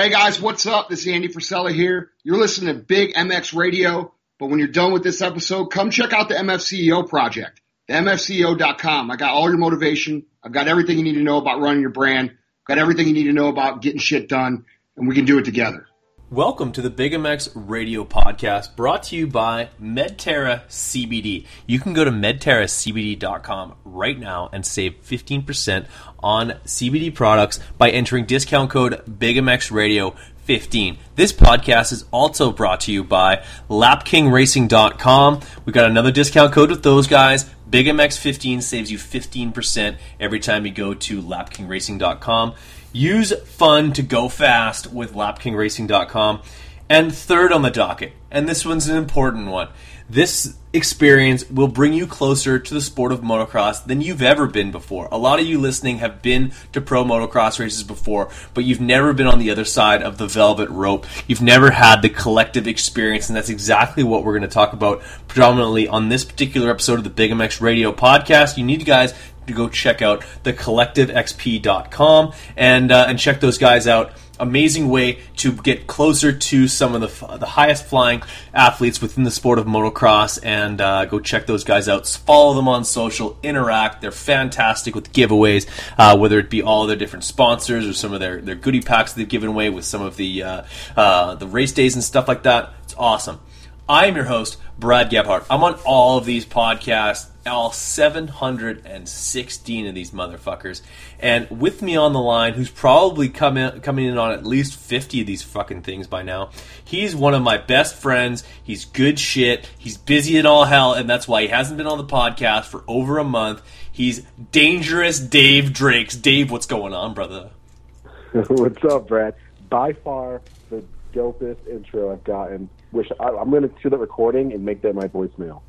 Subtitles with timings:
[0.00, 0.88] Hey guys, what's up?
[0.88, 2.12] This is Andy Frisella here.
[2.22, 6.12] You're listening to Big MX Radio, but when you're done with this episode, come check
[6.12, 9.10] out the MFCEO project, the MFCEO.com.
[9.10, 10.24] I got all your motivation.
[10.40, 12.30] I've got everything you need to know about running your brand.
[12.30, 14.66] I've got everything you need to know about getting shit done,
[14.96, 15.88] and we can do it together.
[16.30, 21.46] Welcome to the Big MX Radio Podcast brought to you by Medterra CBD.
[21.66, 25.86] You can go to medterracbd.com right now and save 15%
[26.18, 30.14] on CBD products by entering discount code BigMX
[30.48, 30.98] 15.
[31.14, 35.40] This podcast is also brought to you by LapKingRacing.com.
[35.64, 37.48] We've got another discount code with those guys.
[37.70, 42.54] BigMX15 saves you 15% every time you go to LapKingRacing.com.
[42.92, 46.42] Use fun to go fast with LapKingRacing.com.
[46.90, 49.68] And third on the docket, and this one's an important one.
[50.08, 54.70] This experience will bring you closer to the sport of motocross than you've ever been
[54.70, 55.06] before.
[55.12, 59.12] A lot of you listening have been to pro motocross races before, but you've never
[59.12, 61.06] been on the other side of the velvet rope.
[61.26, 65.02] You've never had the collective experience, and that's exactly what we're going to talk about
[65.26, 68.56] predominantly on this particular episode of the Big MX Radio podcast.
[68.56, 69.12] You need guys
[69.48, 74.12] to go check out thecollectivexp.com and uh, and check those guys out.
[74.40, 78.22] Amazing way to get closer to some of the the highest flying
[78.54, 82.06] athletes within the sport of motocross, and uh, go check those guys out.
[82.06, 84.00] Follow them on social, interact.
[84.00, 85.66] They're fantastic with giveaways,
[85.98, 89.12] uh, whether it be all their different sponsors or some of their, their goodie packs
[89.12, 90.62] they've given away with some of the uh,
[90.96, 92.72] uh, the race days and stuff like that.
[92.84, 93.40] It's awesome.
[93.88, 95.46] I am your host, Brad Gebhardt.
[95.48, 100.82] I'm on all of these podcasts, all 716 of these motherfuckers.
[101.18, 105.22] And with me on the line, who's probably coming coming in on at least 50
[105.22, 106.50] of these fucking things by now,
[106.84, 108.44] he's one of my best friends.
[108.62, 109.68] He's good shit.
[109.78, 112.84] He's busy in all hell, and that's why he hasn't been on the podcast for
[112.86, 113.62] over a month.
[113.90, 114.20] He's
[114.52, 116.14] dangerous Dave Drakes.
[116.14, 117.50] Dave, what's going on, brother?
[118.32, 119.34] what's up, Brad?
[119.68, 124.52] By far the dopest intro I've gotten wish I, am going to do the recording
[124.52, 125.62] and make that my voicemail.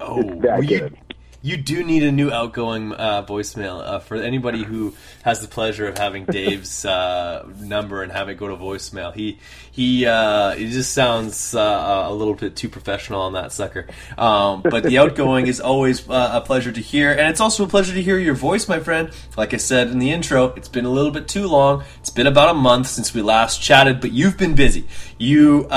[0.00, 0.92] Oh, it's that good.
[0.92, 1.05] You
[1.56, 5.98] do need a new outgoing uh, voicemail uh, for anybody who has the pleasure of
[5.98, 9.14] having Dave's uh, number and have it go to voicemail.
[9.14, 9.38] He
[9.70, 13.86] he uh, he just sounds uh, a little bit too professional on that sucker.
[14.16, 17.68] Um, but the outgoing is always uh, a pleasure to hear, and it's also a
[17.68, 19.10] pleasure to hear your voice, my friend.
[19.36, 21.84] Like I said in the intro, it's been a little bit too long.
[22.00, 24.86] It's been about a month since we last chatted, but you've been busy.
[25.18, 25.68] You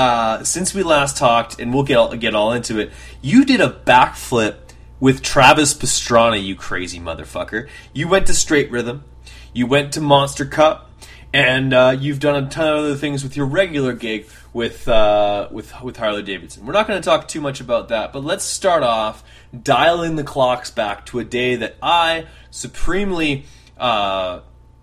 [0.42, 2.90] since we last talked, and we'll get all, get all into it.
[3.22, 4.69] You did a backflip
[5.00, 7.68] with Travis Pastrana, you crazy motherfucker.
[7.92, 9.04] You went to Straight Rhythm,
[9.52, 10.90] you went to Monster Cup,
[11.32, 15.48] and uh, you've done a ton of other things with your regular gig with uh,
[15.50, 16.66] with with Harley Davidson.
[16.66, 19.24] We're not going to talk too much about that, but let's start off
[19.62, 23.46] dialing the clocks back to a day that I supremely
[23.78, 24.40] uh,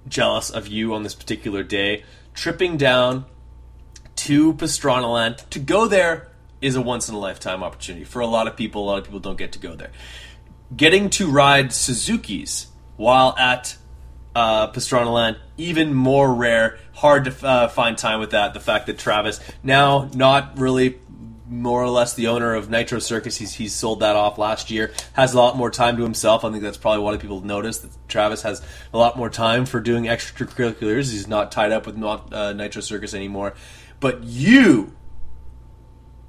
[0.07, 3.25] jealous of you on this particular day, tripping down
[4.15, 6.29] to Pastrana Land to go there
[6.61, 8.83] is a once in a lifetime opportunity for a lot of people.
[8.83, 9.91] A lot of people don't get to go there.
[10.75, 13.77] Getting to ride Suzuki's while at
[14.35, 16.77] uh, Pastrana Land, even more rare.
[16.93, 18.53] Hard to uh, find time with that.
[18.53, 20.99] The fact that Travis, now not really
[21.49, 24.91] more or less the owner of Nitro Circus, he's, he's sold that off last year,
[25.13, 26.43] has a lot more time to himself.
[26.43, 28.61] I think that's probably why people noticed that Travis has
[28.93, 31.11] a lot more time for doing extracurriculars.
[31.11, 33.53] He's not tied up with not, uh, Nitro Circus anymore.
[33.99, 34.96] But you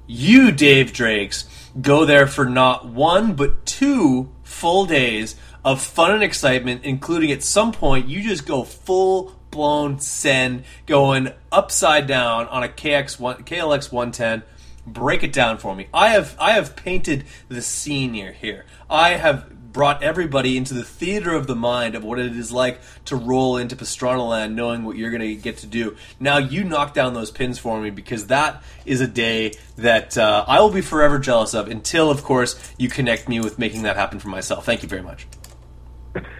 [0.09, 1.47] you, Dave Drakes,
[1.79, 7.43] go there for not one, but two full days of fun and excitement, including at
[7.43, 13.43] some point you just go full blown send, going upside down on a KX one,
[13.43, 14.41] KLX 110.
[14.87, 15.87] Break it down for me.
[15.93, 18.15] I have I have painted the scene.
[18.15, 22.51] Here, I have brought everybody into the theater of the mind of what it is
[22.51, 25.95] like to roll into Pastrana Land knowing what you're going to get to do.
[26.19, 30.45] Now you knock down those pins for me because that is a day that uh,
[30.47, 33.95] I will be forever jealous of until, of course, you connect me with making that
[33.95, 34.65] happen for myself.
[34.65, 35.27] Thank you very much.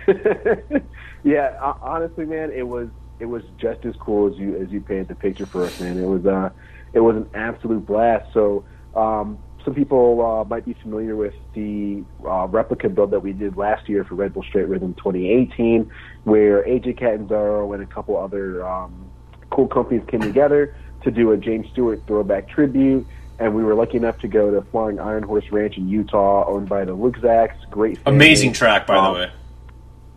[1.24, 2.90] yeah, honestly, man, it was
[3.20, 5.98] it was just as cool as you as you painted the picture for us, man.
[5.98, 6.50] It was uh,
[6.94, 8.34] it was an absolute blast.
[8.34, 8.66] So
[8.96, 13.58] um, some people uh, might be familiar with the uh, replica build that we did
[13.58, 15.92] last year for Red Bull Straight Rhythm 2018,
[16.24, 19.10] where AJ Catanzaro and a couple other um,
[19.50, 23.06] cool companies came together to do a James Stewart throwback tribute.
[23.40, 26.68] And we were lucky enough to go to Flying Iron Horse Ranch in Utah, owned
[26.68, 27.70] by the Luxacs.
[27.70, 28.18] Great, family.
[28.18, 29.32] amazing track, by um, the way.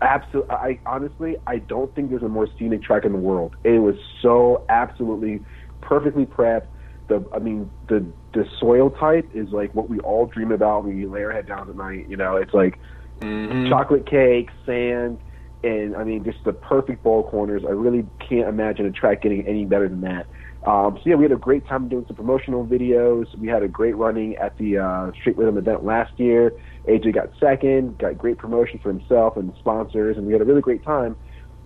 [0.01, 0.51] Absolutely.
[0.51, 3.55] I honestly, I don't think there's a more scenic track in the world.
[3.63, 5.41] It was so absolutely
[5.81, 6.67] perfectly prepped
[7.09, 10.97] the I mean the the soil type is like what we all dream about when
[10.97, 12.09] you lay our head down at night.
[12.09, 12.79] You know, it's like
[13.21, 13.69] mm-hmm.
[13.69, 15.19] chocolate cake, sand,
[15.63, 17.63] and I mean, just the perfect ball corners.
[17.67, 20.27] I really can't imagine a track getting any better than that.
[20.67, 23.37] Um, so yeah, we had a great time doing some promotional videos.
[23.37, 26.53] We had a great running at the uh, Straight Rhythm event last year.
[26.89, 30.61] AJ got second, got great promotion for himself and sponsors, and we had a really
[30.61, 31.17] great time.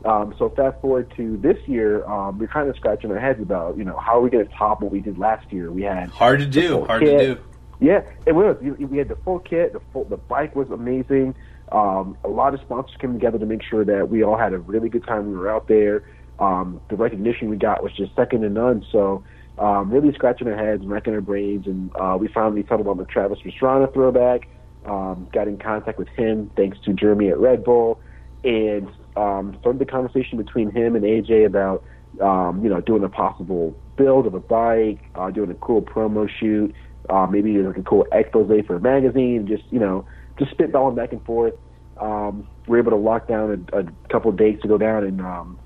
[0.06, 3.76] Um, so fast forward to this year, um, we're kind of scratching our heads about,
[3.76, 5.73] you know, how are we going to top what we did last year?
[5.73, 7.19] We had hard to do, hard kit.
[7.19, 7.41] to do.
[7.81, 8.56] Yeah, it was.
[8.61, 9.73] We had the full kit.
[9.73, 11.35] The full, the bike was amazing.
[11.73, 14.58] Um, a lot of sponsors came together to make sure that we all had a
[14.58, 15.29] really good time.
[15.31, 16.05] We were out there.
[16.38, 18.87] Um, the recognition we got was just second to none.
[18.93, 19.25] So
[19.58, 22.97] um, really scratching our heads, and racking our brains, and uh, we finally settled on
[22.97, 24.49] the Travis Pastrana throwback.
[24.85, 27.99] Um, got in contact with him thanks to Jeremy at Red Bull,
[28.44, 31.85] and um, started the conversation between him and AJ about
[32.21, 36.29] um, you know doing a possible build of a bike, uh, doing a cool promo
[36.29, 36.75] shoot,
[37.09, 40.07] uh, maybe like a cool expose for a magazine, just you know
[40.39, 41.55] just spitballing back and forth.
[41.99, 45.21] Um, we were able to lock down a, a couple dates to go down and
[45.21, 45.59] um,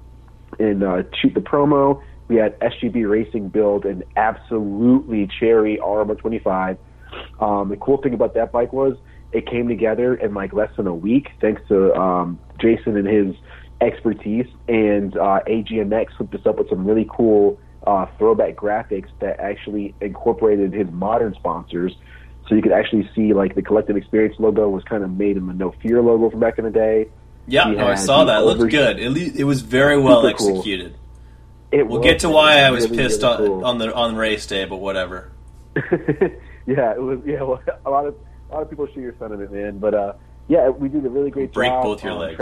[0.58, 2.02] and uh, shoot the promo.
[2.28, 6.78] We had SGB Racing build an absolutely cherry R125.
[7.40, 8.96] Um, the cool thing about that bike was
[9.32, 13.34] it came together in like less than a week, thanks to um, Jason and his
[13.80, 14.46] expertise.
[14.68, 19.94] And uh, AGMX hooked us up with some really cool uh, throwback graphics that actually
[20.00, 21.96] incorporated his modern sponsors.
[22.48, 25.46] So you could actually see like the collective experience logo was kind of made in
[25.46, 27.08] the No Fear logo from back in the day.
[27.46, 28.40] Yeah, no, I saw that.
[28.40, 28.98] It looked good.
[28.98, 30.92] It, it was very well executed.
[30.92, 31.80] Cool.
[31.80, 33.58] It we'll was, get to why I was really, pissed really cool.
[33.58, 35.30] on, on the on race day, but whatever.
[35.76, 37.20] yeah, it was.
[37.24, 38.16] Yeah, well, a lot of
[38.50, 39.78] a lot of people share your sentiment, man.
[39.78, 40.12] But uh,
[40.48, 41.82] yeah, we did a really great Break job.
[41.82, 42.40] Break both your legs.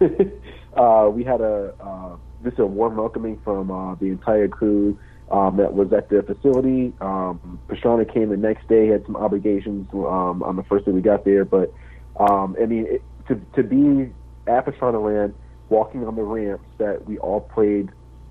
[0.76, 4.98] uh, we had a uh, just a warm welcoming from uh, the entire crew
[5.30, 6.92] um, that was at the facility.
[7.00, 11.00] Um, Pastrana came the next day, had some obligations um, on the first day we
[11.00, 11.72] got there, but
[12.18, 14.12] um, I mean, it, to to be
[14.46, 15.34] at Pastrana Land,
[15.68, 17.90] walking on the ramps that we all played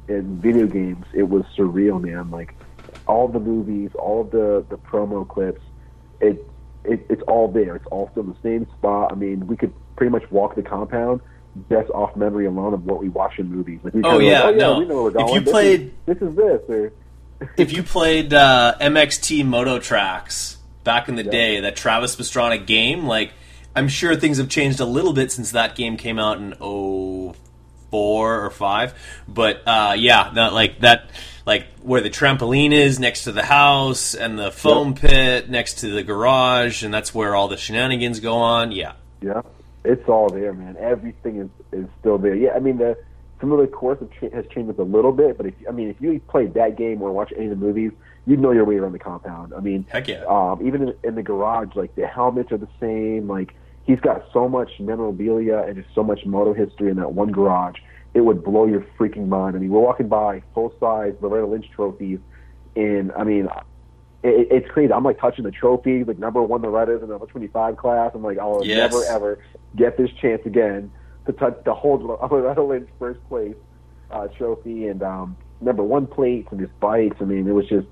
[0.09, 2.29] in video games, it was surreal, man.
[2.29, 2.55] Like
[3.07, 5.61] all the movies, all of the the promo clips,
[6.21, 6.45] it,
[6.83, 7.75] it it's all there.
[7.75, 9.11] It's all still in the same spot.
[9.11, 11.21] I mean, we could pretty much walk the compound
[11.69, 13.79] just off memory alone of what we watch in movies.
[13.83, 14.79] Like oh yeah, like, oh, yeah, no.
[14.79, 15.27] we know where we're going.
[15.29, 16.93] If you this played, is, this is this, or
[17.57, 21.31] if you played uh, MTX Mototrax back in the yeah.
[21.31, 23.33] day, that Travis Pastrana game, like
[23.75, 27.35] I'm sure things have changed a little bit since that game came out in 04
[27.91, 29.23] or 5.
[29.27, 31.09] But uh, yeah, that, like that
[31.49, 34.97] like where the trampoline is next to the house and the foam yep.
[34.97, 38.71] pit next to the garage and that's where all the shenanigans go on.
[38.71, 38.93] Yeah.
[39.19, 39.41] Yeah.
[39.83, 40.77] It's all there, man.
[40.77, 42.35] Everything is, is still there.
[42.35, 42.95] Yeah, I mean the
[43.41, 46.19] some of the course has changed a little bit, but if I mean if you
[46.27, 47.93] played that game or watch any of the movies,
[48.27, 49.55] you'd know your way around the compound.
[49.55, 50.25] I mean, heck yeah.
[50.27, 53.27] Um, even in, in the garage, like the helmets are the same.
[53.27, 53.55] Like
[53.85, 57.79] he's got so much memorabilia and just so much moto history in that one garage.
[58.13, 59.55] It would blow your freaking mind.
[59.55, 62.19] I mean, we're walking by full size Loretta Lynn's trophies,
[62.75, 63.47] and I mean,
[64.23, 64.91] it, it's crazy.
[64.91, 68.11] I'm like touching the trophy, like number one Loretta's in the 25 class.
[68.13, 68.91] I'm like, I'll yes.
[68.91, 69.39] never ever
[69.75, 70.91] get this chance again
[71.25, 73.55] to touch to hold Loretta Lynn's first place
[74.11, 77.17] uh, trophy and um, number one plates and his bikes.
[77.19, 77.87] I mean, it was just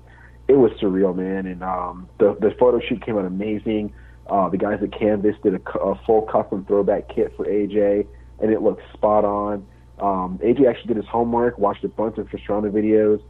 [0.48, 1.46] it was surreal, man.
[1.46, 3.92] And um, the the photo shoot came out amazing.
[4.26, 8.06] Uh, the guys at Canvas did a, a full custom throwback kit for AJ,
[8.40, 9.66] and it looked spot on.
[10.00, 13.22] Um, AJ actually did his homework, watched a bunch of Pastrana videos,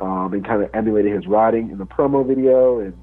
[0.00, 2.80] um, and kind of emulated his riding in the promo video.
[2.80, 2.94] And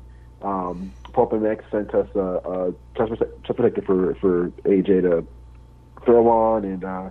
[0.42, 5.26] um, Pulp MX sent us a, a protector for for AJ to
[6.06, 7.10] throw on, and uh,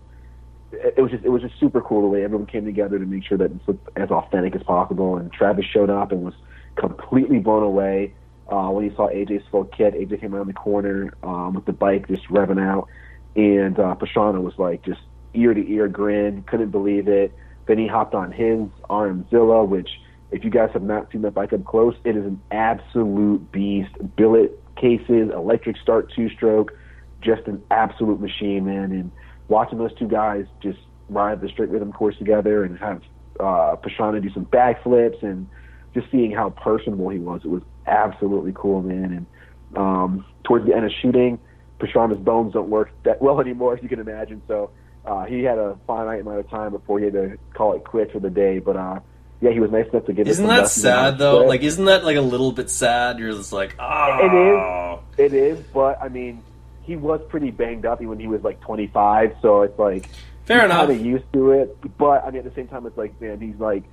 [0.73, 3.25] it, was just it was just super cool the way everyone came together to make
[3.25, 5.17] sure that it looked as authentic as possible.
[5.17, 6.35] And Travis showed up and was
[6.77, 8.15] completely blown away.
[8.49, 11.73] Uh, when he saw AJ's full kit, AJ came around the corner um, with the
[11.73, 12.89] bike just revving out,
[13.35, 15.01] and uh, Pastrana was like just
[15.37, 17.33] ear to ear grin, couldn't believe it.
[17.67, 19.89] Then he hopped on his RMzilla, which
[20.31, 23.91] if you guys have not seen that bike up close, it is an absolute beast.
[24.17, 26.73] Billet cases, electric start two stroke,
[27.21, 28.93] just an absolute machine, man.
[28.93, 29.11] And
[29.49, 30.79] watching those two guys just
[31.09, 33.03] ride the straight rhythm course together and have
[33.39, 35.49] uh, Pastrana do some backflips and
[35.95, 39.27] just seeing how personable he was, it was absolutely cool, man.
[39.73, 41.39] And um, towards the end of shooting,
[41.81, 44.43] Pastrana's bones don't work that well anymore, as you can imagine.
[44.47, 44.71] So
[45.07, 48.13] uh, he had a finite amount of time before he had to call it quits
[48.13, 48.59] for the day.
[48.59, 49.01] But uh,
[49.41, 50.27] yeah, he was nice enough to give.
[50.27, 51.45] Isn't that sad though?
[51.45, 53.19] Like, isn't that like a little bit sad?
[53.19, 55.01] You're just like, oh.
[55.19, 55.33] It is.
[55.33, 55.67] It is.
[55.73, 56.43] But I mean,
[56.83, 59.37] he was pretty banged up when he was like 25.
[59.43, 60.09] So it's like
[60.45, 60.89] fair enough.
[60.89, 61.77] Kind of used to it.
[61.99, 63.85] But I mean, at the same time, it's like, man, he's like.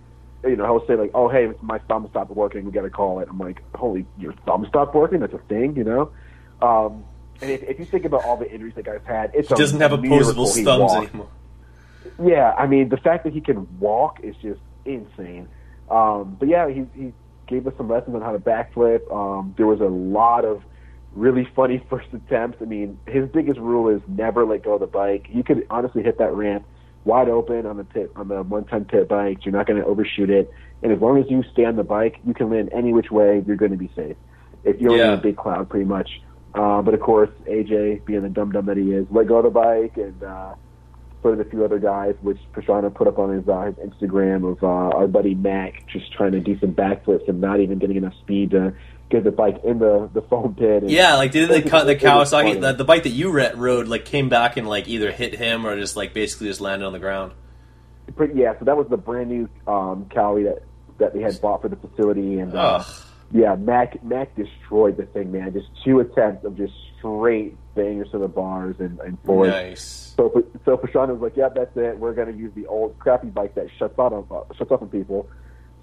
[0.45, 2.65] You know, he'll say like, "Oh, hey, my thumb stopped working.
[2.65, 5.21] We got to call it." I'm like, "Holy, your thumb stopped working?
[5.21, 6.11] That's a thing, you know."
[6.61, 7.05] Um,
[7.43, 9.81] And if, if you think about all the injuries that guy's had, it's he doesn't
[9.81, 11.27] have opposable thumbs anymore.
[12.23, 15.49] Yeah, I mean the fact that he can walk is just insane.
[15.91, 17.13] Um, but yeah, he he
[17.47, 19.11] gave us some lessons on how to backflip.
[19.13, 20.63] Um, there was a lot of
[21.15, 22.59] really funny first attempts.
[22.61, 25.27] I mean, his biggest rule is never let go of the bike.
[25.29, 26.65] You could honestly hit that ramp
[27.03, 29.45] wide open on the tip on the one ton pit bike.
[29.45, 30.49] You're not going to overshoot it,
[30.81, 33.43] and as long as you stay on the bike, you can land any which way.
[33.45, 34.15] You're going to be safe.
[34.63, 35.13] If you're Yeah.
[35.13, 36.21] in a big cloud, pretty much.
[36.53, 39.43] Uh, but of course, AJ, being the dumb dumb that he is, let go of
[39.43, 40.53] the bike and uh,
[41.23, 44.51] so did a few other guys, which Pastrana put up on his, uh, his Instagram
[44.51, 47.95] of uh, our buddy Mac just trying to do some backflips and not even getting
[47.95, 48.73] enough speed to
[49.09, 50.83] get the bike in the, the foam pit.
[50.83, 53.87] And Yeah, like did the It was- the Kawasaki the, the bike that you rode
[53.87, 56.93] like came back and like either hit him or just like basically just landed on
[56.93, 57.31] the ground.
[58.15, 60.63] Pretty, yeah, so that was the brand new um, Kawi that
[60.99, 62.83] that they had bought for the facility, and uh.
[63.33, 65.53] Yeah, Mac Mac destroyed the thing, man.
[65.53, 69.49] Just two attempts of just straight bangers to the bars and, and forward.
[69.49, 70.13] Nice.
[70.15, 71.97] So, so Pastrana was like, "Yeah, that's it.
[71.97, 74.83] We're going to use the old crappy bike that shuts out on uh, shuts off
[74.83, 75.27] on people."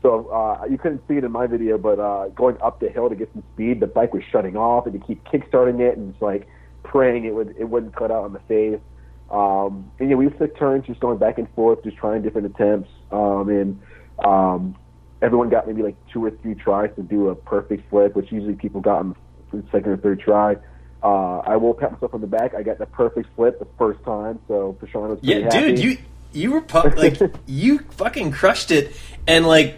[0.01, 3.09] So uh, you couldn't see it in my video, but uh, going up the hill
[3.09, 6.15] to get some speed, the bike was shutting off, and you keep kickstarting it, and
[6.15, 6.47] it's like
[6.85, 8.81] praying it would it wouldn't cut out on the face.
[9.29, 12.91] Um, and yeah, we took turns just going back and forth, just trying different attempts,
[13.11, 13.81] um, and
[14.25, 14.77] um,
[15.23, 18.55] everyone got maybe like two or three tries to do a perfect flip, which usually
[18.55, 19.17] people got on
[19.53, 20.57] the second or third try.
[21.03, 22.55] Uh, I will pat myself on the back.
[22.55, 25.75] I got the perfect flip the first time, so Pastrana was pretty Yeah, happy.
[25.75, 25.99] dude, you
[26.33, 28.95] you were pu- like you fucking crushed it,
[29.27, 29.77] and like,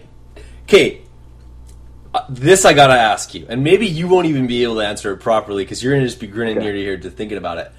[0.65, 1.01] okay,
[2.15, 5.13] uh, this I gotta ask you, and maybe you won't even be able to answer
[5.13, 6.67] it properly because you're gonna just be grinning Okay.
[6.67, 7.71] ear to ear to thinking about it.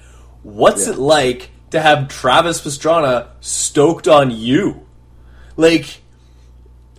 [0.42, 0.94] What's Yeah.
[0.94, 4.86] it like to have Travis Pastrana stoked on you?
[5.56, 6.00] Like,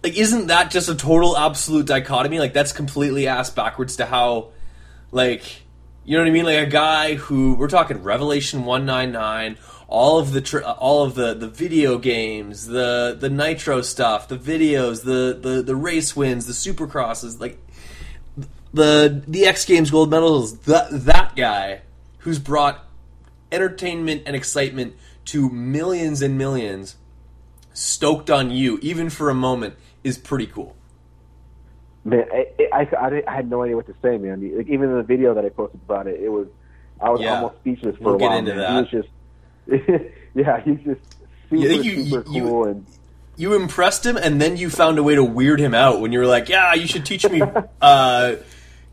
[0.05, 2.37] like isn't that just a total absolute dichotomy?
[2.37, 4.51] Like that's completely ass backwards to how,
[5.11, 5.63] like,
[6.03, 6.45] you know what I mean?
[6.45, 9.57] Like a guy who we're talking Revelation one nine nine,
[9.87, 14.37] all of the tr- all of the the video games, the the nitro stuff, the
[14.37, 17.57] videos, the the the race wins, the supercrosses, like
[18.75, 20.59] the the X Games gold medals.
[20.59, 21.81] That that guy
[22.19, 22.85] who's brought
[23.51, 24.95] entertainment and excitement
[25.25, 26.95] to millions and millions,
[27.73, 29.73] stoked on you, even for a moment,
[30.05, 30.75] is pretty cool.
[32.05, 34.39] Man, I, I, I, had no idea what to say, man.
[34.55, 36.47] Like, even in the video that I posted about it, it was
[37.01, 37.35] I was Yeah.
[37.35, 38.37] almost speechless for We'll a get while.
[38.37, 38.59] into man.
[38.59, 38.87] that.
[38.89, 39.05] He was
[39.87, 40.03] just,
[40.35, 41.01] yeah, he's just
[41.49, 42.85] super, Yeah, you- super you- cool, and
[43.37, 46.19] you impressed him and then you found a way to weird him out when you
[46.19, 47.41] were like yeah you should teach me
[47.81, 48.35] uh,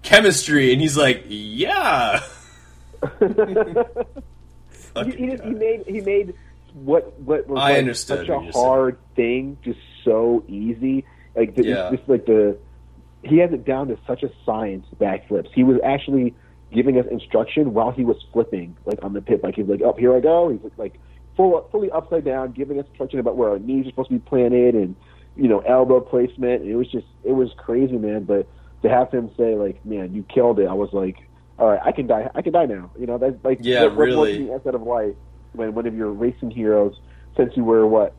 [0.02, 2.20] chemistry and he's like yeah
[3.20, 3.26] he,
[5.16, 6.34] he, just, he made he made
[6.74, 11.04] what what was I like understood such a you hard thing just so easy.
[11.34, 11.90] Like the, Yeah.
[11.90, 12.56] just like the
[13.24, 15.48] he has it down to such a science backflips.
[15.54, 16.34] He was actually
[16.72, 19.42] giving us instruction while he was flipping, like on the pit.
[19.42, 20.94] Like he's like, "Up here I go." He's like, like
[21.36, 24.20] full fully upside down, giving us instruction about where our knees are supposed to be
[24.20, 24.96] planted and
[25.36, 26.64] you know elbow placement.
[26.64, 28.24] It was just it was crazy, man.
[28.24, 28.46] But
[28.82, 31.16] to have him say like, "Man, you killed it," I was like,
[31.58, 32.28] "All right, I can die.
[32.34, 34.42] I can die now." You know, that's like Yeah, what really.
[34.42, 35.14] you of life
[35.52, 36.98] when one of your racing heroes
[37.36, 38.14] since you were what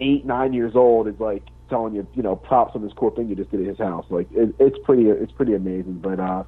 [0.00, 3.28] eight nine years old is like telling you you know props on this cool thing
[3.28, 4.06] you just did at his house.
[4.10, 5.94] Like it, it's pretty it's pretty amazing.
[5.94, 6.44] But uh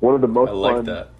[0.00, 1.10] one of the most like fun that.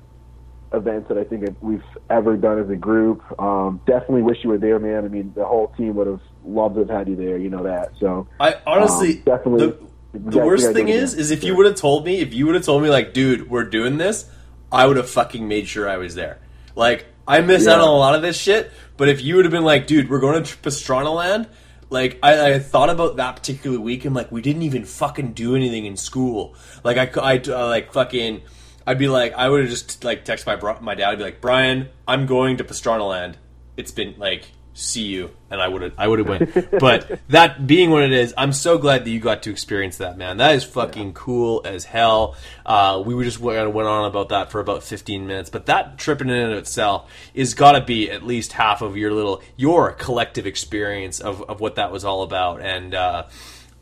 [0.72, 4.58] events that I think we've ever done as a group um definitely wish you were
[4.58, 5.04] there man.
[5.04, 7.62] I mean the whole team would have loved to have had you there you know
[7.64, 7.92] that.
[8.00, 9.88] So i honestly Um, definitely- the,
[10.30, 12.64] the worst thing is is if you would have told me if you would have
[12.64, 14.24] told me like dude we're doing this
[14.72, 16.38] i would have fucking made sure i was there.
[16.74, 19.52] Like i miss out on a lot of this shit but if you would have
[19.52, 21.46] been like dude we're going to pastrana land
[21.90, 25.54] like I, I thought about that particular week and like we didn't even fucking do
[25.56, 26.54] anything in school.
[26.84, 28.42] Like i, I uh, like fucking
[28.86, 31.24] i'd be like i would have just like text my bro- my dad i'd be
[31.24, 33.36] like brian i'm going to pastrana land.
[33.76, 36.70] It's been like see you and i would have i would have went.
[36.78, 40.16] But that being what it is i'm so glad that you got to experience that
[40.16, 40.36] man.
[40.36, 42.36] That is fucking cool as hell.
[42.64, 45.98] Uh, we were just went, went on about that for about 15 minutes but that
[45.98, 49.42] trip in and of itself is got to be at least half of your little
[49.56, 52.60] your collective experience of, of what that was all about.
[52.60, 53.26] And uh,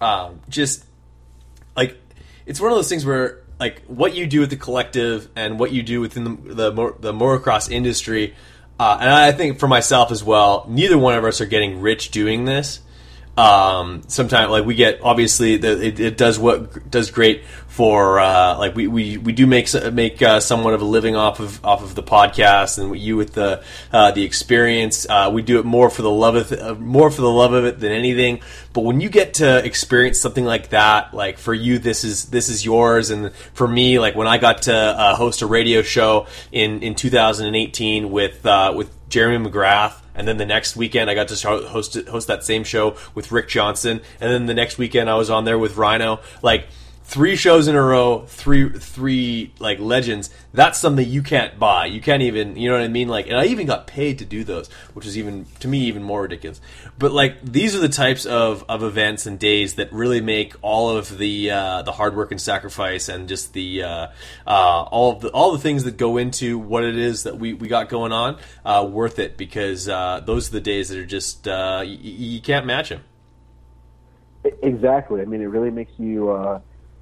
[0.00, 0.84] um, just
[1.76, 1.98] like
[2.46, 5.72] it's one of those things where like what you do with the collective and what
[5.72, 8.34] you do within the the, the motocross industry,
[8.78, 12.11] uh, and I think for myself as well, neither one of us are getting rich
[12.11, 12.80] doing this.
[13.37, 17.45] Um, sometimes like we get obviously the, it, it does what does great
[17.76, 21.40] for uh, like we, we, we do make make uh, somewhat of a living off
[21.40, 23.62] of off of the podcast and you with the
[23.93, 25.07] uh, the experience.
[25.07, 27.66] Uh, we do it more for the love of uh, more for the love of
[27.66, 28.40] it than anything.
[28.73, 32.49] But when you get to experience something like that like for you this is this
[32.49, 33.11] is yours.
[33.11, 36.95] And for me like when I got to uh, host a radio show in in
[36.95, 42.26] 2018 with with Jeremy McGrath and then the next weekend I got to host host
[42.28, 44.00] that same show with Rick Johnson.
[44.20, 46.20] And then the next weekend I was on there with Rhino.
[46.42, 46.66] Like
[47.06, 50.28] three shows in a row, three three like legends.
[50.52, 51.86] That's something you can't buy.
[51.86, 53.08] You can't even, you know what I mean?
[53.08, 56.02] Like, and I even got paid to do those, which is even to me even
[56.02, 56.60] more ridiculous.
[56.98, 60.90] But like, these are the types of, of events and days that really make all
[60.90, 64.06] of the uh, the hard work and sacrifice and just the uh,
[64.46, 67.68] uh, all the all the things that go into what it is that we, we
[67.68, 71.46] got going on uh, worth it because uh, those are the days that are just
[71.46, 73.02] uh, y- you can't match them.
[74.62, 75.22] Exactly.
[75.22, 76.30] I mean, it really makes you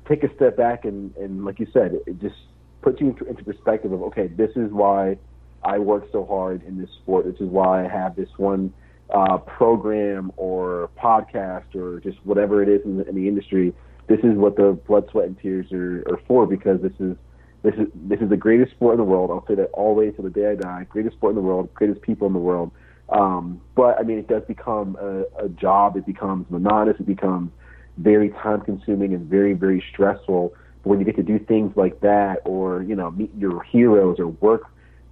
[0.09, 2.37] take a step back and, and like you said, it just
[2.83, 5.17] puts you into, into perspective of okay, this is why
[5.63, 7.25] I work so hard in this sport.
[7.25, 8.73] This is why I have this one
[9.11, 13.73] uh, program or podcast or just whatever it is in the, in the industry.
[14.07, 17.17] This is what the blood, sweat, and tears are, are for because this is
[17.63, 19.31] this is this is the greatest sport in the world.
[19.31, 20.87] I'll say that all the way to the day I die.
[20.91, 22.71] Greatest sport in the world, greatest people in the world.
[23.09, 25.97] Um, but I mean, it does become a, a job.
[25.97, 27.01] It becomes monotonous.
[27.01, 27.51] It becomes
[27.97, 30.55] very time consuming and very, very stressful.
[30.83, 34.19] But when you get to do things like that or, you know, meet your heroes
[34.19, 34.63] or work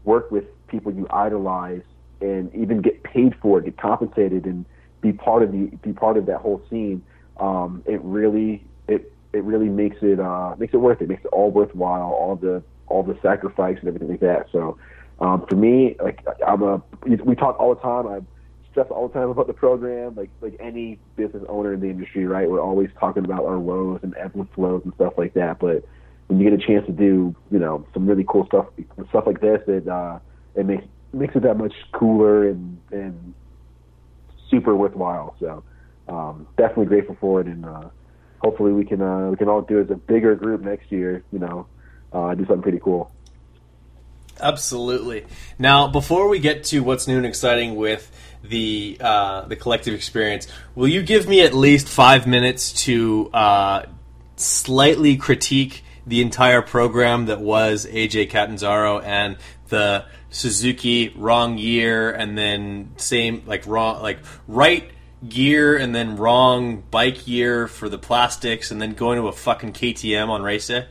[0.05, 1.83] work with people you idolize
[2.21, 4.65] and even get paid for it, get compensated and
[5.01, 7.03] be part of the be part of that whole scene,
[7.39, 11.29] um, it really it it really makes it uh, makes it worth it, makes it
[11.29, 14.47] all worthwhile, all the all the sacrifice and everything like that.
[14.53, 14.79] So
[15.21, 18.07] um, for me, like I'm a we talk all the time.
[18.07, 18.27] I'm
[18.73, 22.27] stress all the time about the program, like like any business owner in the industry,
[22.27, 22.51] right?
[22.51, 25.61] We're always talking about our woes and ebbs and flows and stuff like that.
[25.61, 25.85] But
[26.27, 28.67] when you get a chance to do, you know, some really cool stuff,
[29.11, 30.19] stuff like this, it uh,
[30.55, 33.35] it makes makes it that much cooler and and
[34.51, 35.37] super worthwhile.
[35.39, 35.63] So
[36.09, 37.89] um, definitely grateful for it, and uh,
[38.39, 41.23] hopefully we can uh, we can all do it as a bigger group next year.
[41.31, 41.67] You know,
[42.13, 43.11] uh, do something pretty cool.
[44.41, 45.25] Absolutely.
[45.59, 48.11] Now, before we get to what's new and exciting with
[48.43, 53.87] the uh, the collective experience, will you give me at least five minutes to uh,
[54.37, 59.37] slightly critique the entire program that was AJ Catanzaro and
[59.69, 64.19] the Suzuki wrong year, and then same like wrong like
[64.49, 64.91] right
[65.29, 69.73] gear and then wrong bike year for the plastics, and then going to a fucking
[69.73, 70.87] KTM on race day?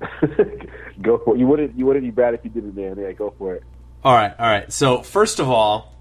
[1.00, 1.38] go for it.
[1.38, 2.96] You wouldn't you wouldn't be bad if you did it, man.
[2.98, 3.62] Yeah, go for it.
[4.02, 4.72] All right, all right.
[4.72, 5.92] So first of all,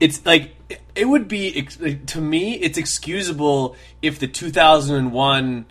[0.00, 0.54] it's like
[0.94, 5.66] it would be to me it's excusable if the 2001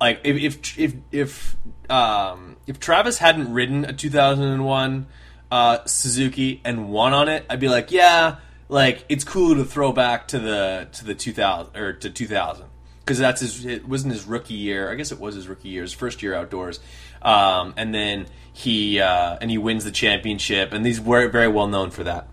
[0.00, 1.56] like if if if if,
[1.90, 5.06] um, if Travis hadn't ridden a 2001
[5.50, 8.36] uh, Suzuki and won on it, I'd be like, yeah,
[8.68, 12.66] like it's cool to throw back to the to the 2000 or to 2000
[13.06, 14.90] because that's his it wasn't his rookie year.
[14.90, 16.80] I guess it was his rookie year, his first year outdoors.
[17.22, 21.68] Um, and then he uh, and he wins the championship, and he's very very well
[21.68, 22.28] known for that.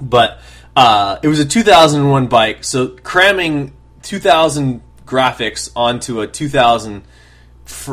[0.00, 0.40] But
[0.74, 7.04] uh, it was a 2001 bike, so cramming 2000 graphics onto a 2000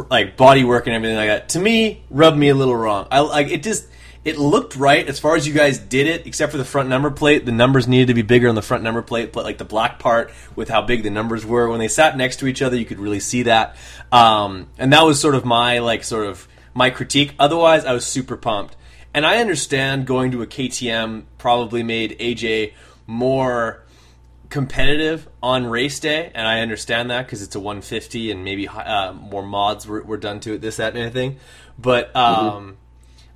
[0.10, 3.08] like bodywork and everything like that to me rubbed me a little wrong.
[3.12, 3.88] I like it just
[4.24, 7.10] it looked right as far as you guys did it, except for the front number
[7.10, 7.46] plate.
[7.46, 10.00] The numbers needed to be bigger on the front number plate, but like the black
[10.00, 12.86] part with how big the numbers were when they sat next to each other, you
[12.86, 13.76] could really see that.
[14.12, 17.34] Um, and that was sort of my like sort of my critique.
[17.40, 18.76] Otherwise, I was super pumped.
[19.14, 22.74] And I understand going to a KTM probably made AJ
[23.08, 23.84] more
[24.50, 29.14] competitive on race day, and I understand that because it's a 150 and maybe uh,
[29.14, 31.40] more mods were, were, done to it, this, that, and anything.
[31.78, 32.72] But um, mm-hmm.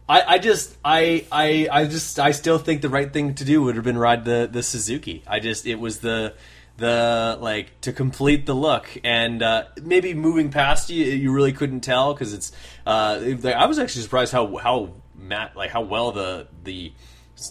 [0.07, 3.63] I, I just, I, I, I just, I still think the right thing to do
[3.63, 5.23] would have been ride the the Suzuki.
[5.25, 6.35] I just, it was the
[6.77, 8.87] the like to complete the look.
[9.03, 12.51] And uh, maybe moving past you you really couldn't tell because it's
[12.85, 16.93] uh, I was actually surprised how how mat like how well the the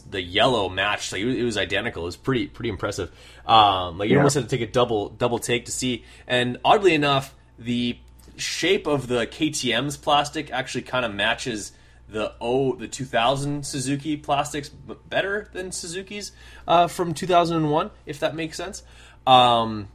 [0.09, 1.13] the yellow matched.
[1.13, 2.03] Like it was, identical.
[2.03, 3.11] It was pretty pretty impressive.
[3.47, 4.21] Um, like you yeah.
[4.21, 6.05] almost had to take a double double take to see.
[6.27, 7.99] And oddly enough the
[8.37, 11.73] shape of the KTM's plastic actually kind of matches
[12.09, 16.33] the oh the 2000 Suzuki plastics better than Suzuki's
[16.69, 18.83] uh, from 2001, if that makes sense.
[19.27, 19.89] Um,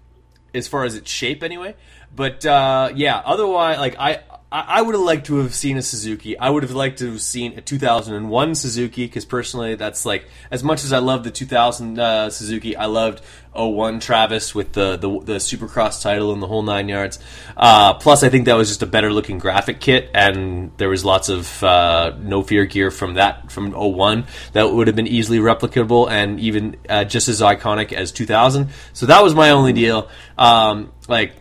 [0.53, 1.75] as far as its shape, anyway.
[2.15, 6.35] But uh, yeah, otherwise, like I I would have liked to have seen a Suzuki.
[6.35, 10.63] I would have liked to have seen a 2001 Suzuki because personally, that's like as
[10.63, 13.21] much as I love the 2000 uh, Suzuki, I loved
[13.53, 17.19] 01 Travis with the, the, the Supercross title and the whole nine yards.
[17.55, 21.05] Uh, plus, I think that was just a better looking graphic kit, and there was
[21.05, 25.37] lots of uh, no fear gear from that from 01 that would have been easily
[25.37, 28.69] replicable and even uh, just as iconic as 2000.
[28.93, 30.09] So that was my only deal.
[30.39, 31.33] Um, like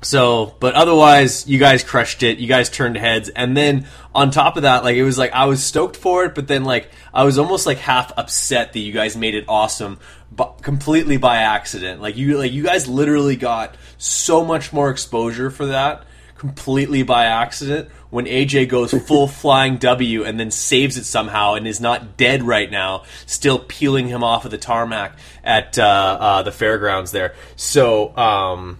[0.00, 2.38] so, but otherwise, you guys crushed it.
[2.38, 5.46] You guys turned heads, and then on top of that, like it was like I
[5.46, 8.92] was stoked for it, but then like I was almost like half upset that you
[8.92, 9.98] guys made it awesome,
[10.30, 12.00] but completely by accident.
[12.00, 16.04] Like you, like you guys literally got so much more exposure for that
[16.36, 21.66] completely by accident when AJ goes full flying W and then saves it somehow and
[21.66, 25.82] is not dead right now, still peeling him off of the tarmac at uh,
[26.20, 27.34] uh, the fairgrounds there.
[27.56, 28.16] So.
[28.16, 28.78] Um,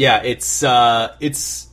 [0.00, 1.68] yeah, it's uh, it's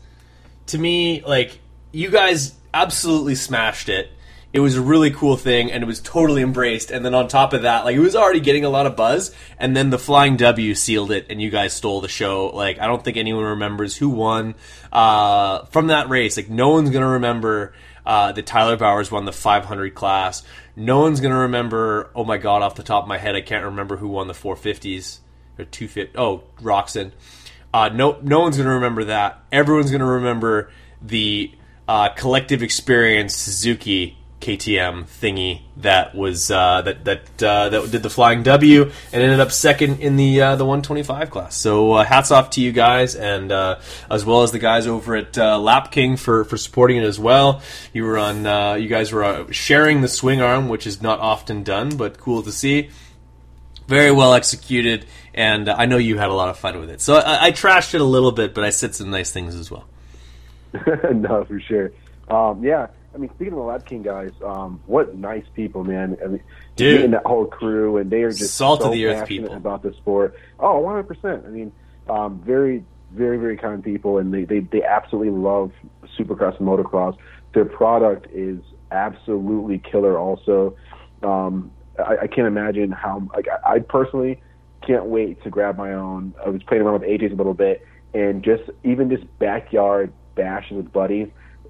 [0.66, 1.60] to me like
[1.94, 4.12] you guys absolutely smashed it.
[4.52, 6.92] It was a really cool thing, and it was totally embraced.
[6.92, 9.34] And then on top of that, like it was already getting a lot of buzz,
[9.58, 12.48] and then the Flying W sealed it, and you guys stole the show.
[12.48, 14.56] Like I don't think anyone remembers who won
[14.92, 16.36] uh, from that race.
[16.36, 20.44] Like no one's gonna remember uh, that Tyler Bowers won the 500 class.
[20.76, 22.10] No one's gonna remember.
[22.13, 24.34] Oh my god, off the top of my head, I can't remember who won the
[24.34, 25.20] 450s
[25.58, 26.18] or 250.
[26.18, 27.13] Oh, Roczen.
[27.73, 29.43] Uh, no, no one's going to remember that.
[29.51, 31.51] Everyone's going to remember the
[31.88, 38.10] uh, collective experience Suzuki KTM thingy that was uh, that that uh, that did the
[38.10, 41.56] flying W and ended up second in the uh, the 125 class.
[41.56, 45.36] So uh, hats off to you guys and as well as the guys over at
[45.38, 47.62] Lap King for for supporting it as well.
[47.93, 51.97] You were on you guys were sharing the swing arm, which is not often done,
[51.97, 52.89] but cool to see.
[53.88, 55.06] Very well executed
[55.38, 57.00] and I know you had a lot of fun with it.
[57.00, 59.69] So I, I trashed it a little bit, but I said some nice things as
[59.69, 59.88] well.
[61.13, 61.91] no, for sure.
[62.28, 66.17] Um, yeah, I mean, speaking of the Lap King guys, um, what nice people, man!
[66.23, 66.43] I mean,
[66.76, 69.84] Dude, that whole crew, and they are just salt so of the earth people about
[69.84, 70.36] the sport.
[70.60, 71.45] Oh, 100 percent.
[71.45, 71.71] I mean,
[72.10, 75.71] um, very, very, very kind people, and they, they they absolutely love
[76.17, 77.15] Supercross and motocross.
[77.54, 78.60] Their product is
[78.91, 80.17] absolutely killer.
[80.17, 80.76] Also,
[81.21, 83.28] um, I, I can't imagine how.
[83.34, 84.41] Like, I, I personally
[84.86, 86.34] can't wait to grab my own.
[86.44, 90.78] I was playing around with AJ's a little bit, and just even just backyard bashing
[90.78, 91.28] with buddies,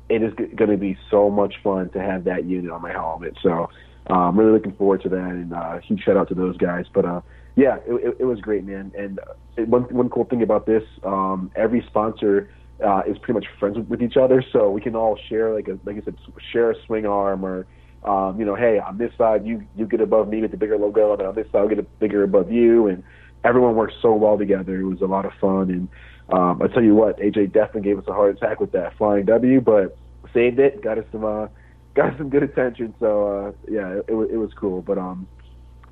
[0.10, 2.92] it is g- going to be so much fun to have that unit on my
[2.92, 3.38] helmet.
[3.42, 3.70] So
[4.10, 6.86] uh, I'm really looking forward to that, and uh, huge shout out to those guys.
[6.94, 7.22] But uh,
[7.56, 8.92] yeah, it, it, it was great, man.
[8.98, 12.50] And uh, one one cool thing about this, um, every sponsor.
[12.86, 15.68] Uh, is pretty much friends with, with each other, so we can all share like
[15.68, 16.16] a like I said,
[16.54, 17.66] share a swing arm or
[18.08, 20.78] um, you know, hey, on this side you you get above me with the bigger
[20.78, 23.04] logo, and on this side I'll get a bigger above you, and
[23.44, 24.80] everyone worked so well together.
[24.80, 25.88] It was a lot of fun, and
[26.30, 29.26] um, I tell you what, AJ definitely gave us a heart attack with that flying
[29.26, 29.98] W, but
[30.34, 31.48] saved it, got us some uh,
[31.96, 32.94] got us some good attention.
[33.00, 34.82] So uh, yeah, it, it, it was cool.
[34.82, 35.28] But um,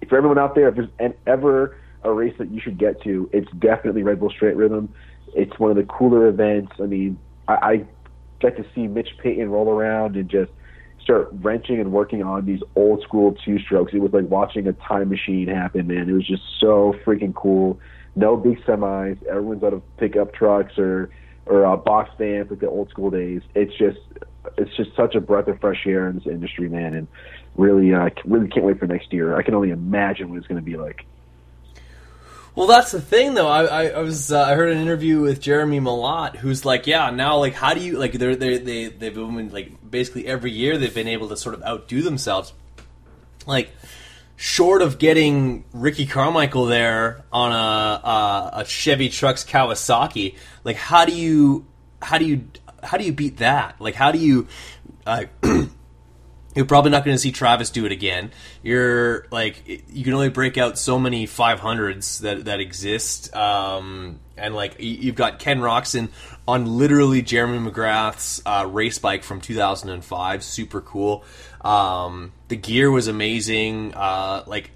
[0.07, 3.29] for everyone out there, if there's an, ever a race that you should get to,
[3.33, 4.93] it's definitely Red Bull Straight Rhythm.
[5.33, 6.73] It's one of the cooler events.
[6.79, 7.85] I mean, I, I
[8.41, 10.51] got to see Mitch Payton roll around and just
[11.05, 13.93] start wrenching and working on these old school two strokes.
[13.93, 16.09] It was like watching a time machine happen, man.
[16.09, 17.79] It was just so freaking cool.
[18.15, 19.23] No big semis.
[19.25, 21.09] Everyone's out of pickup trucks or
[21.45, 23.41] or uh, box vans like the old school days.
[23.53, 23.99] It's just
[24.57, 26.95] it's just such a breath of fresh air in this industry, man.
[26.95, 27.07] And
[27.55, 29.37] really, uh, really can't wait for next year.
[29.37, 31.05] I can only imagine what it's going to be like.
[32.55, 33.49] Well, that's the thing, though.
[33.49, 37.09] I, I, I was uh, I heard an interview with Jeremy Malott, who's like, yeah,
[37.09, 38.13] now like, how do you like?
[38.13, 41.63] They're they they they've been like basically every year they've been able to sort of
[41.63, 42.53] outdo themselves.
[43.45, 43.71] Like,
[44.37, 51.03] short of getting Ricky Carmichael there on a a, a Chevy Trucks Kawasaki, like, how
[51.03, 51.65] do you
[52.01, 52.45] how do you
[52.83, 53.81] how do you beat that?
[53.81, 54.47] Like, how do you
[55.05, 55.25] uh,
[56.55, 58.31] You're probably not going to see Travis do it again.
[58.63, 64.55] You're like you can only break out so many 500s that that exist, um, and
[64.55, 66.09] like you've got Ken Roczen
[66.47, 71.25] on literally Jeremy McGrath's uh, race bike from 2005, super cool.
[71.61, 73.93] Um, the gear was amazing.
[73.93, 74.71] Uh, like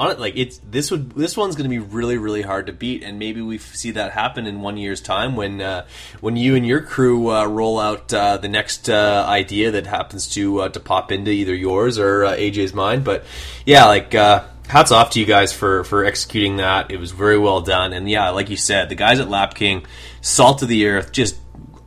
[0.00, 2.72] on it, like it's this would this one's going to be really really hard to
[2.72, 5.86] beat, and maybe we see that happen in one year's time when uh,
[6.22, 10.26] when you and your crew uh, roll out uh, the next uh, idea that happens
[10.28, 13.04] to uh, to pop into either yours or uh, AJ's mind.
[13.04, 13.24] But
[13.66, 16.90] yeah, like hats off to you guys for for executing that.
[16.90, 19.84] It was very well done, and yeah, like you said, the guys at Lap King,
[20.22, 21.36] salt of the earth, just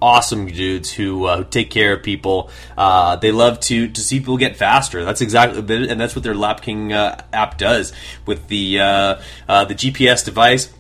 [0.03, 2.49] awesome dudes who, uh, take care of people.
[2.77, 5.05] Uh, they love to to see people get faster.
[5.05, 7.93] That's exactly, and that's what their Lap King uh, app does
[8.25, 10.71] with the uh, uh, the GPS device.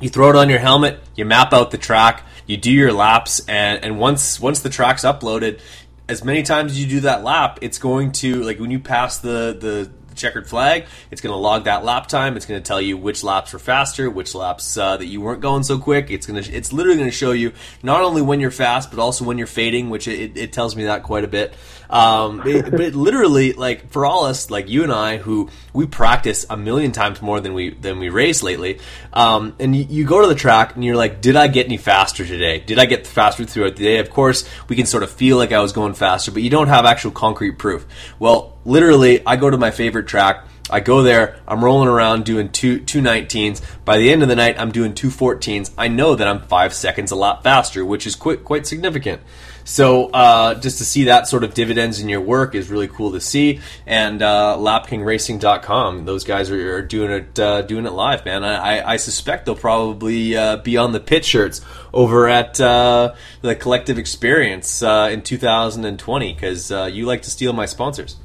[0.00, 3.40] You throw it on your helmet, you map out the track, you do your laps,
[3.48, 5.60] and, and once once the track's uploaded,
[6.08, 9.18] as many times as you do that lap, it's going to like when you pass
[9.18, 10.86] the the checkered flag.
[11.10, 12.36] It's going to log that lap time.
[12.36, 15.40] It's going to tell you which laps were faster, which laps uh, that you weren't
[15.40, 16.10] going so quick.
[16.10, 18.98] It's going to it's literally going to show you not only when you're fast, but
[18.98, 21.54] also when you're fading, which it, it tells me that quite a bit.
[21.90, 25.86] Um, it, but it literally, like for all us, like you and I, who we
[25.86, 28.80] practice a million times more than we than we race lately,
[29.12, 31.76] um, and you, you, go to the track and you're like, did I get any
[31.76, 32.60] faster today?
[32.60, 33.98] Did I get faster throughout the day?
[33.98, 36.68] Of course, we can sort of feel like I was going faster, but you don't
[36.68, 37.86] have actual concrete proof.
[38.18, 40.46] Well, literally, I go to my favorite track.
[40.70, 43.60] I go there, I'm rolling around doing two two 19s.
[43.84, 45.70] By the end of the night, I'm doing two 14s.
[45.76, 49.20] I know that I'm five seconds a lot faster, which is quite quite significant.
[49.64, 53.12] So uh, just to see that sort of dividends in your work is really cool
[53.12, 53.60] to see.
[53.86, 58.44] And uh, LapKingRacing.com, those guys are, are doing it uh, doing it live, man.
[58.44, 63.56] I, I suspect they'll probably uh, be on the pit shirts over at uh, the
[63.56, 68.16] Collective Experience uh, in 2020 because uh, you like to steal my sponsors.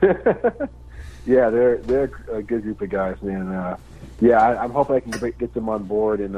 [0.02, 3.76] yeah, they're they're a good group of guys, man.
[4.20, 6.36] yeah, I, am hoping I can get them on board and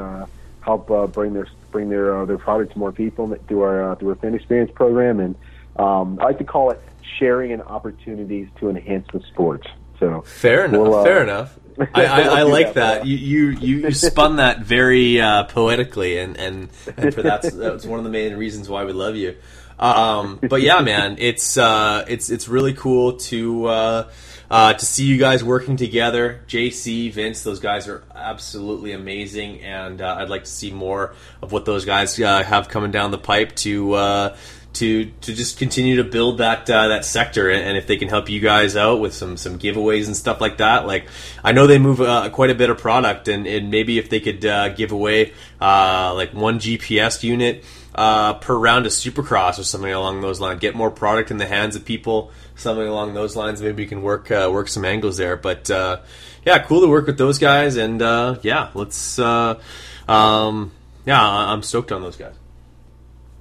[0.61, 4.09] help bring their bring their uh, their product to more people through our uh, through
[4.09, 5.35] our fan experience program, and
[5.77, 6.81] um, I like to call it
[7.19, 9.67] sharing and opportunities to enhance the sport.
[9.99, 10.81] So fair enough.
[10.81, 11.59] We'll, uh, fair enough.
[11.93, 13.05] I, I, I like that.
[13.05, 13.49] You, you
[13.83, 18.11] you spun that very uh, poetically, and, and, and for that's that's one of the
[18.11, 19.37] main reasons why we love you.
[19.79, 24.11] Um, but yeah, man, it's uh, it's it's really cool to uh,
[24.51, 26.41] uh, to see you guys working together.
[26.45, 31.53] JC, Vince, those guys are absolutely amazing, and uh, I'd like to see more of
[31.53, 34.37] what those guys uh, have coming down the pipe to uh,
[34.73, 38.29] to to just continue to build that uh, that sector and, if they can help
[38.29, 41.07] you guys out with some some giveaways and stuff like that like
[41.43, 44.21] I know they move uh, quite a bit of product and, and maybe if they
[44.21, 49.63] could uh, give away uh, like one GPS unit uh, per round of Supercross or
[49.63, 50.59] something along those lines.
[50.59, 53.61] Get more product in the hands of people, something along those lines.
[53.61, 55.35] Maybe we can work uh, work some angles there.
[55.37, 56.01] But uh,
[56.45, 57.77] yeah, cool to work with those guys.
[57.77, 59.19] And uh, yeah, let's.
[59.19, 59.59] Uh,
[60.07, 60.71] um,
[61.05, 62.35] yeah, I'm stoked on those guys.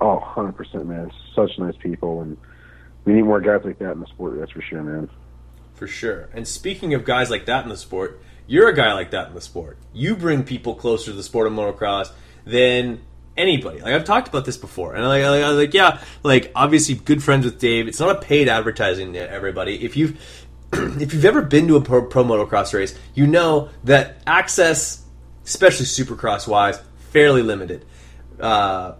[0.00, 1.10] Oh, 100 percent, man.
[1.34, 2.36] Such nice people, and
[3.04, 4.38] we need more guys like that in the sport.
[4.38, 5.10] That's for sure, man.
[5.74, 6.28] For sure.
[6.32, 9.34] And speaking of guys like that in the sport, you're a guy like that in
[9.34, 9.78] the sport.
[9.92, 12.10] You bring people closer to the sport of motocross
[12.44, 13.00] than
[13.36, 13.80] anybody.
[13.80, 17.44] Like I've talked about this before, and like, like, like yeah, like obviously good friends
[17.44, 17.88] with Dave.
[17.88, 19.84] It's not a paid advertising to everybody.
[19.84, 20.20] If you've
[20.72, 25.04] if you've ever been to a pro, pro motocross race, you know that access,
[25.44, 27.84] especially supercross wise, fairly limited.
[28.38, 28.94] Uh,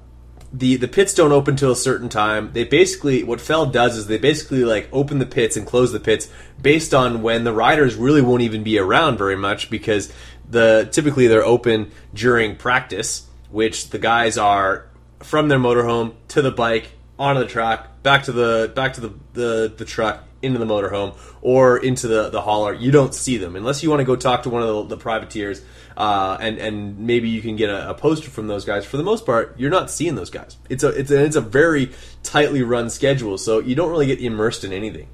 [0.53, 2.51] the the pits don't open till a certain time.
[2.53, 6.01] They basically what Feld does is they basically like open the pits and close the
[6.01, 6.29] pits
[6.61, 10.13] based on when the riders really won't even be around very much because
[10.49, 14.87] the typically they're open during practice which the guys are
[15.21, 19.13] from their motorhome to the bike onto the track, back to the back to the,
[19.35, 22.73] the, the truck, into the motorhome, or into the, the hauler.
[22.73, 24.97] You don't see them unless you want to go talk to one of the, the
[24.97, 25.63] privateers,
[25.97, 28.87] uh, and and maybe you can get a, a, poster from those guys.
[28.87, 30.57] For the most part, you're not seeing those guys.
[30.69, 34.21] It's a it's a, it's a very tightly run schedule, so you don't really get
[34.21, 35.09] immersed in anything.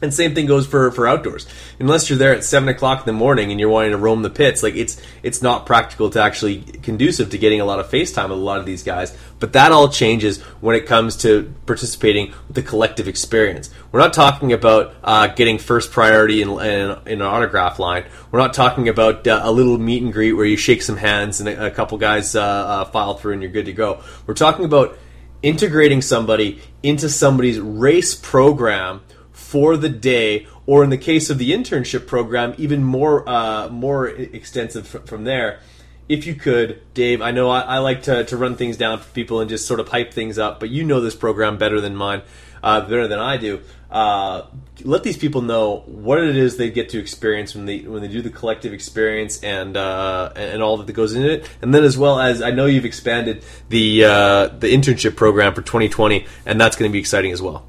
[0.00, 1.46] And same thing goes for, for outdoors.
[1.80, 4.30] Unless you're there at seven o'clock in the morning and you're wanting to roam the
[4.30, 8.12] pits, like it's it's not practical to actually conducive to getting a lot of face
[8.12, 9.16] time with a lot of these guys.
[9.40, 13.70] But that all changes when it comes to participating with the collective experience.
[13.90, 18.04] We're not talking about uh, getting first priority in, in, in, an autograph line.
[18.30, 21.40] We're not talking about uh, a little meet and greet where you shake some hands
[21.40, 24.02] and a, a couple guys uh, uh file through and you're good to go.
[24.26, 24.96] We're talking about
[25.42, 29.00] integrating somebody into somebody's race program
[29.48, 34.06] for the day, or in the case of the internship program, even more uh, more
[34.06, 35.60] extensive from there.
[36.06, 39.10] If you could, Dave, I know I, I, like to, to run things down for
[39.12, 41.96] people and just sort of hype things up, but you know this program better than
[41.96, 42.22] mine,
[42.62, 43.60] uh, better than I do.
[43.90, 44.46] Uh,
[44.84, 48.08] let these people know what it is they get to experience when they when they
[48.08, 51.96] do the collective experience and uh, and all that goes into it, and then as
[51.96, 56.76] well as I know you've expanded the uh, the internship program for 2020, and that's
[56.76, 57.67] going to be exciting as well.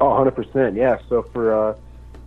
[0.00, 0.76] Oh, 100%.
[0.76, 0.98] Yeah.
[1.08, 1.74] So for uh,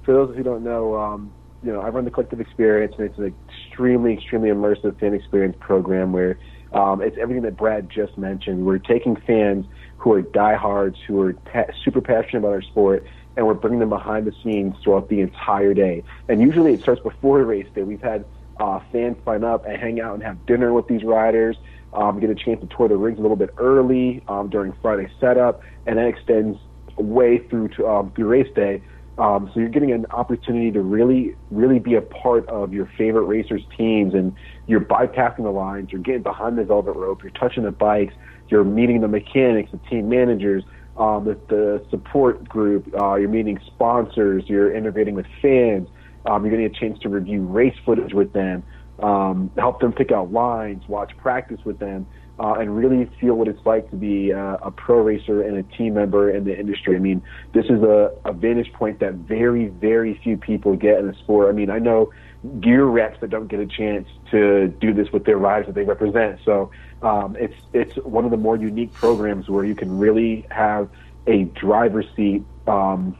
[0.03, 1.31] for those who don't know, um,
[1.63, 5.55] you know, I run the Collective Experience, and it's an extremely, extremely immersive fan experience
[5.59, 6.37] program where
[6.73, 8.65] um, it's everything that Brad just mentioned.
[8.65, 9.65] We're taking fans
[9.97, 13.05] who are diehards, who are pa- super passionate about our sport,
[13.37, 16.03] and we're bringing them behind the scenes throughout the entire day.
[16.27, 17.83] And usually it starts before the race day.
[17.83, 18.25] We've had
[18.59, 21.57] uh, fans sign up and hang out and have dinner with these riders,
[21.93, 25.09] um, get a chance to tour the rigs a little bit early um, during Friday
[25.19, 26.57] setup, and that extends
[26.97, 28.81] way through to, um, through race day.
[29.17, 33.25] Um, so you're getting an opportunity to really, really be a part of your favorite
[33.25, 34.33] racers' teams, and
[34.67, 35.91] you're bypassing the lines.
[35.91, 37.21] You're getting behind the velvet rope.
[37.21, 38.13] You're touching the bikes.
[38.47, 40.63] You're meeting the mechanics, the team managers,
[40.97, 42.91] um, the, the support group.
[42.99, 44.43] Uh, you're meeting sponsors.
[44.47, 45.87] You're integrating with fans.
[46.25, 48.63] Um, you're getting a chance to review race footage with them,
[48.99, 52.05] um, help them pick out lines, watch practice with them
[52.41, 55.63] uh, and really feel what it's like to be uh, a pro racer and a
[55.77, 56.95] team member in the industry.
[56.95, 57.21] I mean,
[57.53, 61.49] this is a, a vantage point that very, very few people get in the sport.
[61.49, 62.11] I mean, I know
[62.59, 65.83] gear reps that don't get a chance to do this with their riders that they
[65.83, 66.39] represent.
[66.43, 66.71] So
[67.03, 70.89] um, it's it's one of the more unique programs where you can really have
[71.27, 73.15] a driver's seat um,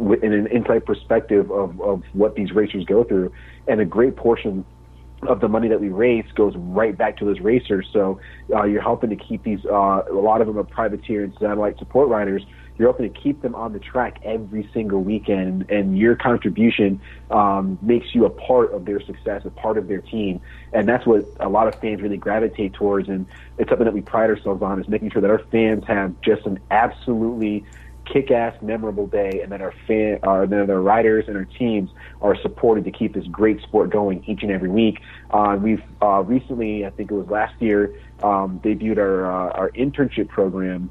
[0.00, 3.32] in an inside perspective of, of what these racers go through,
[3.68, 4.64] and a great portion
[5.26, 7.88] of the money that we raise goes right back to those racers.
[7.92, 8.20] So
[8.54, 9.64] uh, you're helping to keep these.
[9.64, 12.44] Uh, a lot of them are privateer and satellite support riders.
[12.76, 17.78] You're helping to keep them on the track every single weekend, and your contribution um,
[17.80, 20.40] makes you a part of their success, a part of their team,
[20.72, 23.08] and that's what a lot of fans really gravitate towards.
[23.08, 23.26] And
[23.58, 26.46] it's something that we pride ourselves on is making sure that our fans have just
[26.46, 27.64] an absolutely
[28.04, 31.90] kick-ass, memorable day, and that our fan, uh, that our riders and our teams
[32.20, 35.00] are supported to keep this great sport going each and every week.
[35.30, 39.70] Uh, we've uh, recently, I think it was last year, um, debuted our uh, our
[39.70, 40.90] internship program,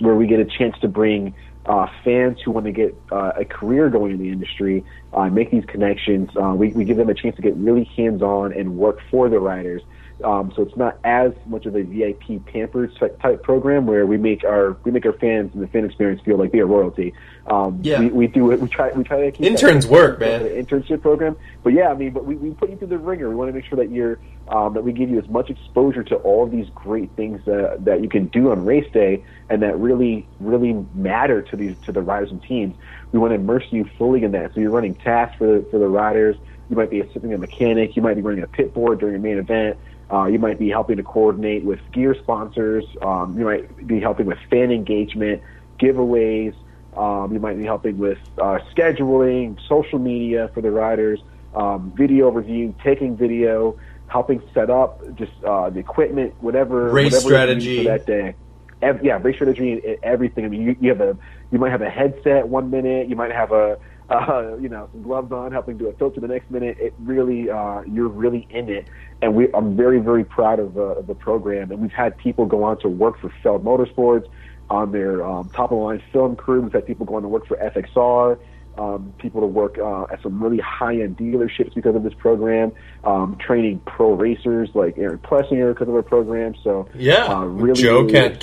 [0.00, 1.34] where we get a chance to bring
[1.66, 5.50] uh, fans who want to get uh, a career going in the industry, uh, make
[5.50, 6.30] these connections.
[6.36, 9.38] Uh, we, we give them a chance to get really hands-on and work for the
[9.38, 9.82] riders.
[10.22, 14.44] Um, so it's not as much of a VIP pampered type program where we make
[14.44, 17.14] our we make our fans and the fan experience feel like they're royalty.
[17.48, 18.60] Um, yeah, we, we do it.
[18.60, 20.42] We try we try to keep interns work, man.
[20.42, 23.28] Internship program, but yeah, I mean, but we, we put you through the ringer.
[23.28, 26.04] We want to make sure that you're um, that we give you as much exposure
[26.04, 29.62] to all of these great things uh, that you can do on race day and
[29.62, 32.76] that really really matter to these to the riders and teams.
[33.10, 34.54] We want to immerse you fully in that.
[34.54, 36.36] So you're running tasks for the, for the riders.
[36.70, 37.94] You might be assisting a mechanic.
[37.94, 39.76] You might be running a pit board during a main event.
[40.14, 42.84] Uh, you might be helping to coordinate with gear sponsors.
[43.02, 45.42] Um, you might be helping with fan engagement,
[45.80, 46.54] giveaways.
[46.96, 51.20] Um, you might be helping with uh, scheduling, social media for the riders,
[51.56, 57.28] um, video review, taking video, helping set up just uh, the equipment, whatever race whatever
[57.28, 58.36] strategy for that day.
[58.82, 60.44] Every, yeah, race strategy, and everything.
[60.44, 61.16] I mean, you, you have a
[61.50, 63.78] you might have a headset one minute, you might have a
[64.10, 66.76] uh, you know, some gloves on, helping do a filter the next minute.
[66.78, 68.86] It really, uh, you're really in it.
[69.22, 71.70] And we, I'm very, very proud of, uh, the program.
[71.70, 74.28] And we've had people go on to work for Feld Motorsports
[74.70, 76.60] on their um, top of the line film crew.
[76.60, 78.38] We've had people go on to work for FXR.
[78.76, 82.72] Um, people to work uh, at some really high end dealerships because of this program,
[83.04, 86.56] um, training pro racers like Aaron Plessinger because of our program.
[86.64, 88.40] So yeah, uh, really, Joe really Cant-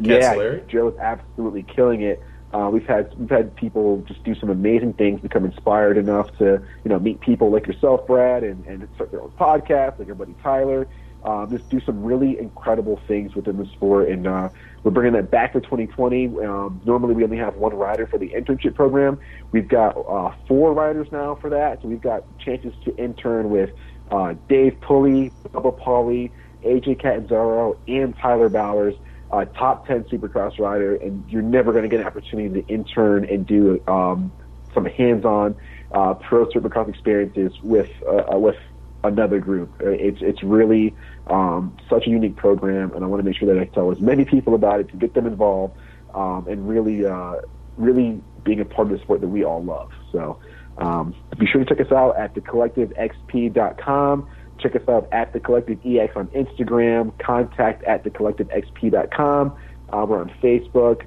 [0.00, 0.34] yeah,
[0.66, 2.20] Joe's absolutely killing it.
[2.56, 6.62] Uh, we've had we've had people just do some amazing things, become inspired enough to
[6.84, 10.16] you know meet people like yourself, Brad, and and start their own podcast, like your
[10.16, 10.88] buddy Tyler.
[11.22, 14.48] Um, just do some really incredible things within the sport, and uh,
[14.84, 16.28] we're bringing that back for 2020.
[16.46, 19.18] Um, normally, we only have one rider for the internship program.
[19.52, 23.70] We've got uh, four riders now for that, so we've got chances to intern with
[24.10, 26.30] uh, Dave Pulley, Bubba Pauly,
[26.64, 28.94] AJ Catanzaro, and Tyler Bowers
[29.30, 33.24] uh, top 10 supercross rider, and you're never going to get an opportunity to intern
[33.24, 34.32] and do um,
[34.74, 35.56] some hands-on
[35.92, 38.56] uh, pro supercross experiences with uh, uh, with
[39.04, 39.70] another group.
[39.80, 40.94] Uh, it's it's really
[41.26, 44.00] um, such a unique program, and I want to make sure that I tell as
[44.00, 45.76] many people about it to get them involved
[46.14, 47.36] um, and really uh,
[47.76, 49.90] really being a part of the sport that we all love.
[50.12, 50.38] So
[50.78, 54.28] um, be sure to check us out at thecollectivexp.com.
[54.58, 59.56] Check us out at The Collective EX on Instagram, contact at thecollectivexp.com.
[59.92, 61.02] Uh, we're on Facebook.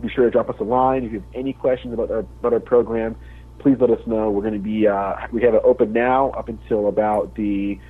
[0.00, 2.52] Be sure to drop us a line if you have any questions about our, about
[2.52, 3.16] our program.
[3.58, 4.30] Please let us know.
[4.30, 7.80] We're going to be, uh, we have it open now up until about the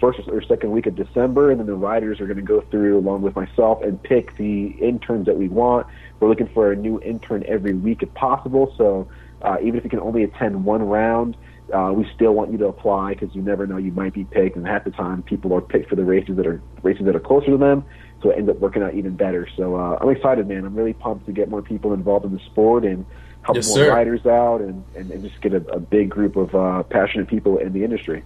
[0.00, 2.98] first or second week of December, and then the riders are going to go through
[2.98, 5.86] along with myself and pick the interns that we want.
[6.18, 8.74] We're looking for a new intern every week if possible.
[8.78, 9.08] So
[9.42, 11.36] uh, even if you can only attend one round,
[11.72, 14.56] uh, we still want you to apply because you never know you might be picked,
[14.56, 17.20] and half the time people are picked for the races that are races that are
[17.20, 17.84] closer to them,
[18.22, 19.48] so it ends up working out even better.
[19.56, 20.64] So uh, I'm excited, man.
[20.64, 23.06] I'm really pumped to get more people involved in the sport and
[23.42, 23.90] help yes, more sir.
[23.90, 27.58] riders out, and, and, and just get a, a big group of uh, passionate people
[27.58, 28.22] in the industry.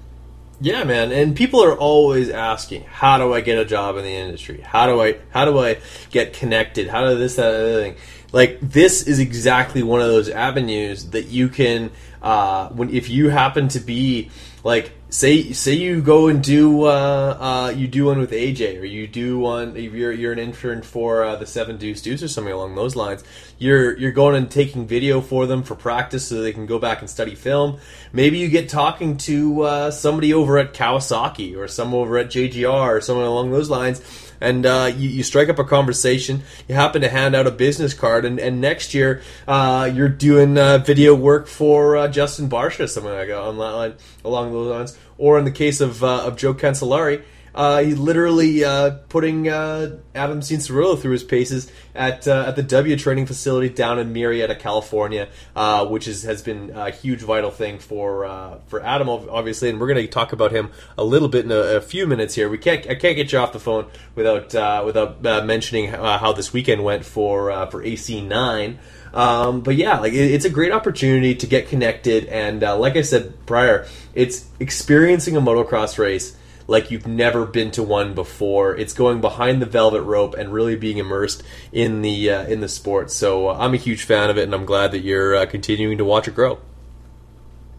[0.60, 4.14] Yeah, man, and people are always asking, "How do I get a job in the
[4.14, 4.60] industry?
[4.60, 5.78] How do I how do I
[6.10, 6.88] get connected?
[6.88, 7.96] How do this that other thing?"
[8.32, 11.90] Like this is exactly one of those avenues that you can,
[12.24, 14.30] uh, when if you happen to be
[14.64, 18.84] like say say you go and do uh, uh, you do one with AJ or
[18.86, 22.52] you do one you're you're an intern for uh, the Seven Deuce Deuce or something
[22.52, 23.22] along those lines.
[23.58, 27.00] You're you're going and taking video for them for practice so they can go back
[27.00, 27.78] and study film.
[28.10, 32.96] Maybe you get talking to uh, somebody over at Kawasaki or some over at JGR
[32.96, 34.00] or someone along those lines
[34.44, 36.42] and uh, you, you, strike up a conversation.
[36.68, 40.58] You happen to hand out a business card, and, and next year uh, you're doing
[40.58, 44.98] uh, video work for uh, Justin Barcia, something like that, along those lines.
[45.16, 47.22] Or in the case of uh, of Joe Cancellara,
[47.54, 52.62] uh, he literally uh, putting uh, Adam Cianciarulo through his paces at uh, at the
[52.62, 57.50] W training facility down in Murrieta, California, uh, which is, has been a huge vital
[57.50, 59.70] thing for uh, for Adam, obviously.
[59.70, 62.34] And we're going to talk about him a little bit in a, a, few minutes
[62.34, 62.48] here.
[62.48, 63.86] We can't I can't get you off the phone
[64.16, 68.80] without without mentioning how this weekend went for for AC nine.
[69.12, 73.02] Um, but yeah, like it, it's a great opportunity to get connected, and like I
[73.02, 76.36] said prior, it's experiencing a motocross race
[76.66, 78.76] like you've never been to one before.
[78.76, 81.42] It's going behind the velvet rope and really being immersed
[81.72, 83.10] in the uh, in the sport.
[83.10, 85.98] So uh, I'm a huge fan of it, and I'm glad that you're uh, continuing
[85.98, 86.58] to watch it grow.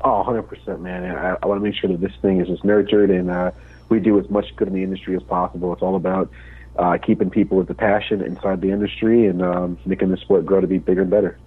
[0.06, 1.04] Oh, 100%, man.
[1.16, 3.52] I, I want to make sure that this thing is just nurtured and uh,
[3.90, 5.74] we do as much good in the industry as possible.
[5.74, 6.30] It's all about
[6.76, 10.62] uh, keeping people with the passion inside the industry and um, making the sport grow
[10.62, 11.40] to be bigger and better.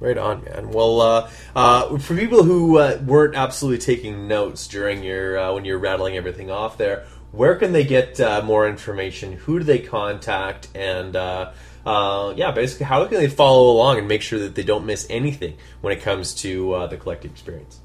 [0.00, 0.70] Right on, man.
[0.70, 5.64] Well, uh, uh, for people who uh, weren't absolutely taking notes during your uh, when
[5.64, 9.32] you're rattling everything off there, where can they get uh, more information?
[9.32, 10.68] Who do they contact?
[10.74, 11.52] And uh,
[11.86, 15.56] yeah, basically, how can they follow along and make sure that they don't miss anything
[15.80, 17.80] when it comes to the collective experience?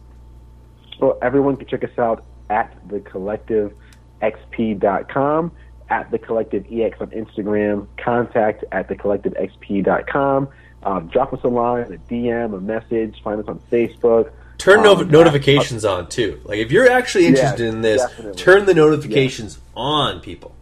[0.99, 2.75] Well, everyone can check us out at
[5.89, 10.49] at the collective ex on Instagram, contact at thecollectivexp.com.
[10.83, 13.21] Um, drop us a line, a DM, a message.
[13.23, 14.31] Find us on Facebook.
[14.57, 16.41] Turn um, notifications on too.
[16.43, 18.35] Like if you're actually interested in this, definitely.
[18.35, 20.53] turn the notifications on, people.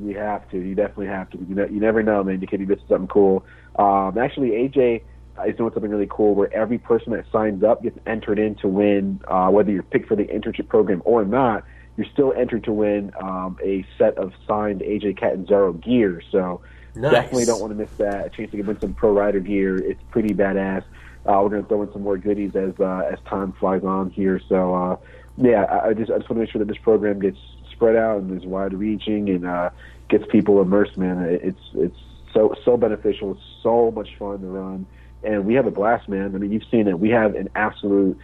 [0.00, 0.58] You have to.
[0.58, 1.38] You definitely have to.
[1.38, 2.40] You know, you never know, man.
[2.40, 3.44] You could be missing something cool.
[3.76, 5.02] Um, actually, AJ
[5.46, 8.68] is doing something really cool where every person that signs up gets entered in to
[8.68, 11.64] win, uh, whether you're picked for the internship program or not.
[11.96, 16.22] You're still entered to win um, a set of signed AJ Catanzaro gear.
[16.30, 16.62] So
[16.94, 17.12] Nice.
[17.12, 18.26] Definitely don't want to miss that.
[18.26, 19.76] A chance to get win some pro rider gear.
[19.76, 20.84] It's pretty badass.
[21.26, 24.10] Uh, we're going to throw in some more goodies as uh, as time flies on
[24.10, 24.40] here.
[24.48, 24.96] So uh,
[25.36, 27.38] yeah, I, I just I just want to make sure that this program gets
[27.72, 29.70] spread out and is wide reaching and uh,
[30.08, 30.96] gets people immersed.
[30.96, 31.98] Man, it's it's
[32.32, 33.32] so so beneficial.
[33.32, 34.86] It's so much fun to run,
[35.22, 36.34] and we have a blast, man.
[36.34, 36.98] I mean, you've seen it.
[36.98, 38.18] We have an absolute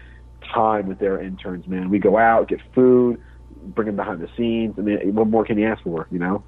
[0.52, 1.90] time with their interns, man.
[1.90, 3.20] We go out, get food,
[3.62, 4.74] bring them behind the scenes.
[4.78, 6.06] I mean, what more can you ask for?
[6.10, 6.42] You know.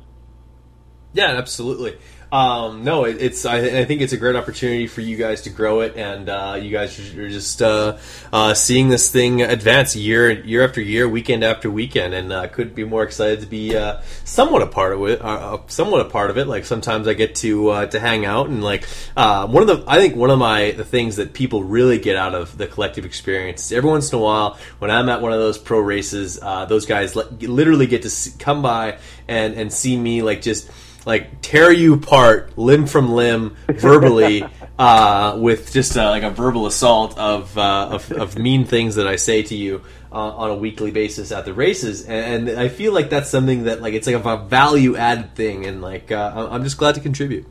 [1.12, 1.96] Yeah, absolutely.
[2.30, 3.46] Um, no, it, it's.
[3.46, 6.58] I, I, think it's a great opportunity for you guys to grow it, and uh,
[6.60, 7.96] you guys are just uh,
[8.30, 12.74] uh, seeing this thing advance year year after year, weekend after weekend, and uh, could
[12.74, 15.22] be more excited to be uh, somewhat a part of it.
[15.22, 16.46] Uh, somewhat a part of it.
[16.46, 18.84] Like sometimes I get to to hang out, and like
[19.16, 19.84] one of the.
[19.88, 23.06] I think one of my the things that people really get out of the collective
[23.06, 23.72] experience.
[23.72, 27.16] Every once in a while, when I'm at one of those pro races, those guys
[27.16, 30.70] literally get to see, come by and and see me like just
[31.08, 34.44] like tear you apart limb from limb verbally
[34.78, 39.06] uh, with just uh, like a verbal assault of, uh, of, of mean things that
[39.06, 39.80] I say to you
[40.12, 43.80] uh, on a weekly basis at the races, and, I feel like that's something that
[43.80, 47.46] like it's like a value added thing, and like uh, I'm just glad to contribute.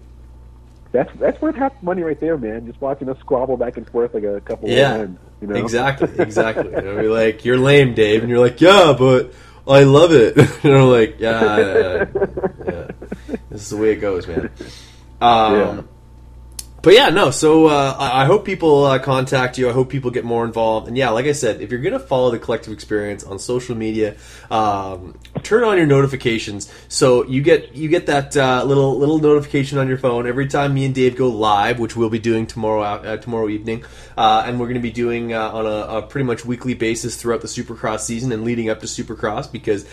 [0.91, 2.66] That's that's worth half the money right there, man.
[2.68, 5.55] Just watching us squabble back and forth like a couple yeah, of times, you know?
[5.55, 6.72] exactly, exactly.
[6.72, 9.34] you know, like you're lame, Dave, and you're like, yeah, but
[9.68, 10.38] I love it.
[10.64, 12.05] you know, like yeah.
[13.58, 14.51] This is the way it goes, man.
[15.20, 15.82] Um, yeah
[16.88, 17.32] but yeah, no.
[17.32, 19.70] So uh, I hope people uh, contact you.
[19.70, 20.88] I hope people get more involved.
[20.88, 24.16] And yeah, like I said, if you're gonna follow the collective experience on social media,
[24.49, 29.78] um, turn on your notifications so you get you get that uh, little little notification
[29.78, 32.82] on your phone every time me and Dave go live, which we'll be doing tomorrow
[32.82, 33.86] uh, tomorrow evening,
[34.18, 37.39] uh, and we're gonna be doing uh, on a, a, pretty much weekly basis throughout
[37.39, 39.86] the Supercross season and leading up to Supercross because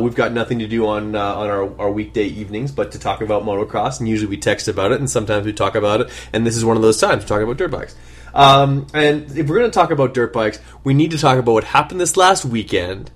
[0.00, 3.42] we've got nothing to do on on our, our weekday evenings but to talk about
[3.42, 3.98] motocross.
[3.98, 6.64] And usually we text about it, and sometimes we talk about it and this is
[6.64, 7.96] one of those times we're talking about dirt bikes.
[8.32, 11.52] Um, and if we're going to talk about dirt bikes, we need to talk about
[11.52, 13.10] what happened this last weekend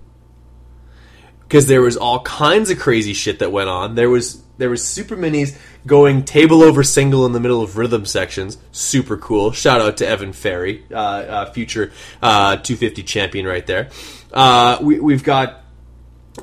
[1.55, 3.95] because there was all kinds of crazy shit that went on.
[3.95, 8.07] There was there was super minis going table over single in the middle of rhythm
[8.07, 8.59] sections.
[8.73, 9.53] Super cool.
[9.53, 13.91] Shout out to Evan Ferry, uh, uh, future uh, 250 champion right there.
[14.33, 15.63] Uh, we, have got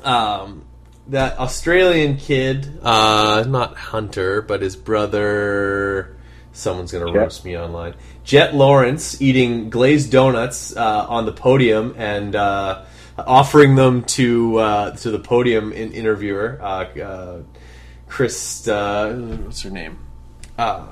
[0.02, 0.64] um,
[1.08, 6.16] that Australian kid, uh, not Hunter, but his brother.
[6.54, 7.96] Someone's going to roast me online.
[8.24, 12.34] Jet Lawrence eating glazed donuts uh, on the podium and
[13.26, 17.42] offering them to uh, to the podium in, interviewer, uh, uh,
[18.08, 18.66] Chris.
[18.68, 19.14] Uh,
[19.44, 19.98] what's her name?
[20.58, 20.86] Uh,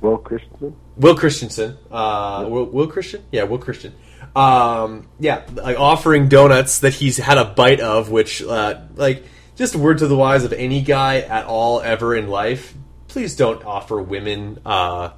[0.00, 0.76] Will Christensen.
[0.96, 1.78] Will Christensen.
[1.90, 3.24] Uh, Will, Will Christian?
[3.30, 3.94] Yeah, Will Christian.
[4.34, 9.24] Um, yeah, like offering donuts that he's had a bite of, which, uh, like,
[9.56, 12.74] just a word to the wise of any guy at all ever in life.
[13.08, 15.10] Please don't offer women uh,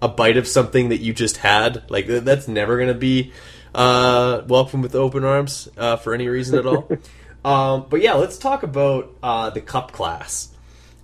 [0.00, 1.90] a bite of something that you just had.
[1.90, 3.32] Like, that's never going to be
[3.74, 6.88] uh, welcome with open arms uh, for any reason at all.
[7.44, 10.48] um, but yeah, let's talk about uh, the cup class.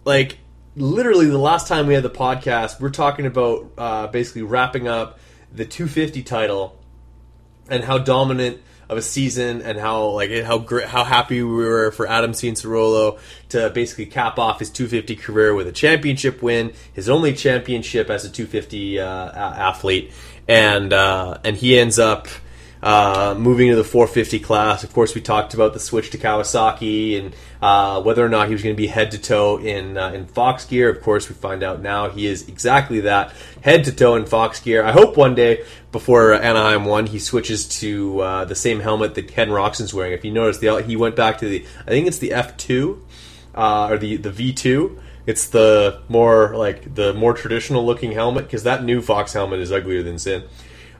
[0.04, 0.38] Like,
[0.76, 5.18] literally the last time we had the podcast, we're talking about uh, basically wrapping up
[5.52, 6.78] the 250 title
[7.70, 11.90] and how dominant of a season and how like how great how happy we were
[11.90, 13.18] for Adam Cianciarulo
[13.50, 18.24] to basically cap off his 250 career with a championship win, his only championship as
[18.24, 20.10] a 250 uh, athlete,
[20.46, 22.28] and uh, and he ends up
[22.82, 24.84] uh, moving to the 450 class.
[24.84, 28.54] Of course, we talked about the switch to Kawasaki and uh, whether or not he
[28.54, 30.88] was going to be head to toe in uh, in Fox gear.
[30.88, 34.60] Of course, we find out now he is exactly that, head to toe in Fox
[34.60, 34.84] gear.
[34.84, 39.28] I hope one day before Anaheim one, he switches to uh, the same helmet that
[39.28, 40.12] Ken Roczen's wearing.
[40.12, 43.04] If you notice, the, he went back to the I think it's the F two
[43.54, 45.00] uh, or the the V two.
[45.26, 49.70] It's the more like the more traditional looking helmet because that new Fox helmet is
[49.72, 50.44] uglier than sin.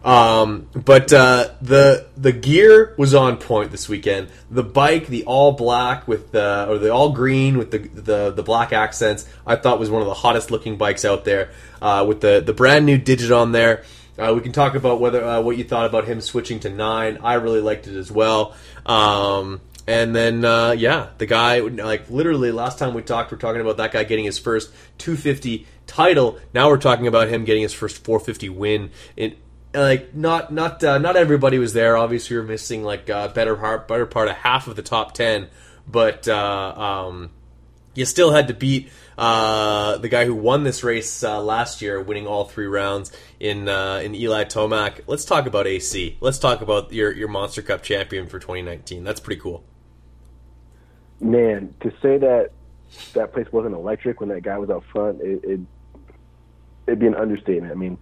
[0.05, 4.29] Um, but uh, the the gear was on point this weekend.
[4.51, 8.43] The bike, the all black with the or the all green with the the, the
[8.43, 11.51] black accents, I thought was one of the hottest looking bikes out there.
[11.83, 13.85] Uh, with the the brand new digit on there.
[14.19, 17.19] Uh, we can talk about whether uh, what you thought about him switching to nine.
[17.23, 18.57] I really liked it as well.
[18.85, 23.61] Um, and then uh, yeah, the guy like literally last time we talked, we're talking
[23.61, 26.39] about that guy getting his first 250 title.
[26.53, 29.37] Now we're talking about him getting his first 450 win in
[29.75, 31.97] like not not uh, not everybody was there.
[31.97, 35.13] Obviously, we are missing like uh, better part better part of half of the top
[35.13, 35.49] ten,
[35.87, 36.75] but uh,
[37.07, 37.31] um,
[37.95, 42.01] you still had to beat uh, the guy who won this race uh, last year,
[42.01, 45.01] winning all three rounds in uh, in Eli Tomac.
[45.07, 46.17] Let's talk about AC.
[46.21, 49.05] Let's talk about your your Monster Cup champion for 2019.
[49.05, 49.65] That's pretty cool.
[51.21, 52.53] Man, to say that
[53.13, 55.61] that place wasn't electric when that guy was out front, it, it
[56.87, 57.73] it'd be an understatement.
[57.73, 57.99] I mean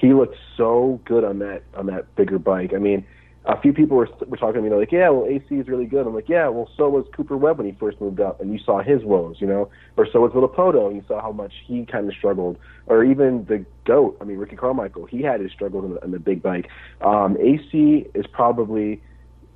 [0.00, 2.72] he looked so good on that on that bigger bike.
[2.74, 3.04] I mean,
[3.44, 5.86] a few people were were talking to me, they're like, "Yeah, well, AC is really
[5.86, 8.52] good." I'm like, "Yeah, well, so was Cooper Webb when he first moved up, and
[8.52, 11.52] you saw his woes, you know, or so was Villopoto, and you saw how much
[11.66, 14.16] he kind of struggled, or even the goat.
[14.20, 16.68] I mean, Ricky Carmichael, he had his struggles on the, on the big bike.
[17.00, 19.02] Um, AC is probably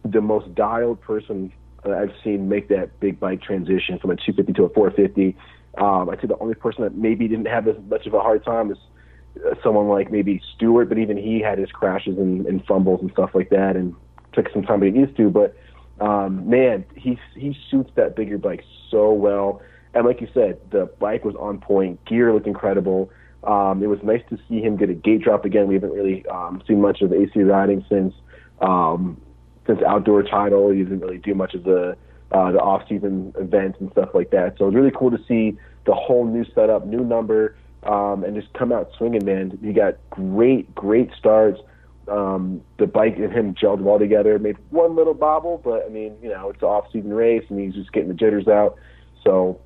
[0.04, 1.52] the most dialed person
[1.84, 5.36] I've seen make that big bike transition from a 250 to a 450.
[5.78, 8.44] Um, I think the only person that maybe didn't have as much of a hard
[8.44, 8.78] time is
[9.62, 13.30] someone like maybe Stewart, but even he had his crashes and, and fumbles and stuff
[13.34, 13.94] like that, and
[14.32, 15.30] took some time to get used to.
[15.30, 15.56] But
[16.00, 19.62] um, man, he he shoots that bigger bike so well,
[19.94, 23.10] and like you said, the bike was on point, gear looked incredible.
[23.44, 25.66] Um, it was nice to see him get a gate drop again.
[25.66, 28.14] We haven't really um, seen much of AC riding since
[28.60, 29.20] um,
[29.66, 30.70] since outdoor title.
[30.70, 31.96] He didn't really do much of the
[32.30, 34.56] uh, the off season events and stuff like that.
[34.58, 38.34] So it was really cool to see the whole new setup, new number um, and
[38.34, 39.58] just come out swinging, man.
[39.62, 41.60] He got great, great starts.
[42.08, 44.38] Um, the bike and him gelled well together.
[44.38, 47.74] Made one little bobble, but I mean, you know, it's an off-season race, and he's
[47.74, 48.76] just getting the jitters out.
[49.24, 49.60] So,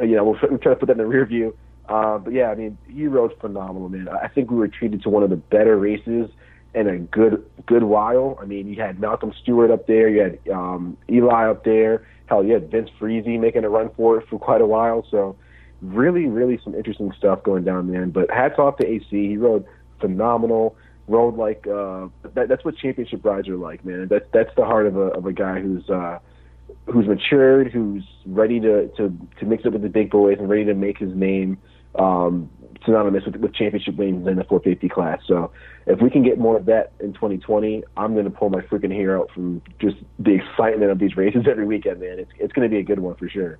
[0.00, 1.56] you know, we'll, we'll try to put that in the rear view.
[1.88, 4.08] Uh, but yeah, I mean, he rode phenomenal, man.
[4.08, 6.30] I think we were treated to one of the better races
[6.74, 8.38] in a good good while.
[8.40, 12.06] I mean, you had Malcolm Stewart up there, you had um, Eli up there.
[12.26, 15.06] Hell, you had Vince Friese making a run for it for quite a while.
[15.10, 15.36] So
[15.82, 18.10] really, really some interesting stuff going down, man.
[18.10, 19.06] But hats off to AC.
[19.10, 19.66] He rode
[20.00, 20.76] phenomenal.
[21.08, 24.06] Rode like uh, that, that's what championship rides are like, man.
[24.08, 26.20] That's that's the heart of a of a guy who's uh,
[26.86, 30.64] who's matured, who's ready to, to to mix up with the big boys and ready
[30.64, 31.58] to make his name
[31.96, 32.48] um,
[32.84, 35.20] synonymous with, with championship wins in the 450 class.
[35.26, 35.50] So
[35.86, 38.94] if we can get more of that in 2020, I'm going to pull my freaking
[38.94, 42.20] hair out from just the excitement of these races every weekend, man.
[42.20, 43.58] It's it's going to be a good one for sure.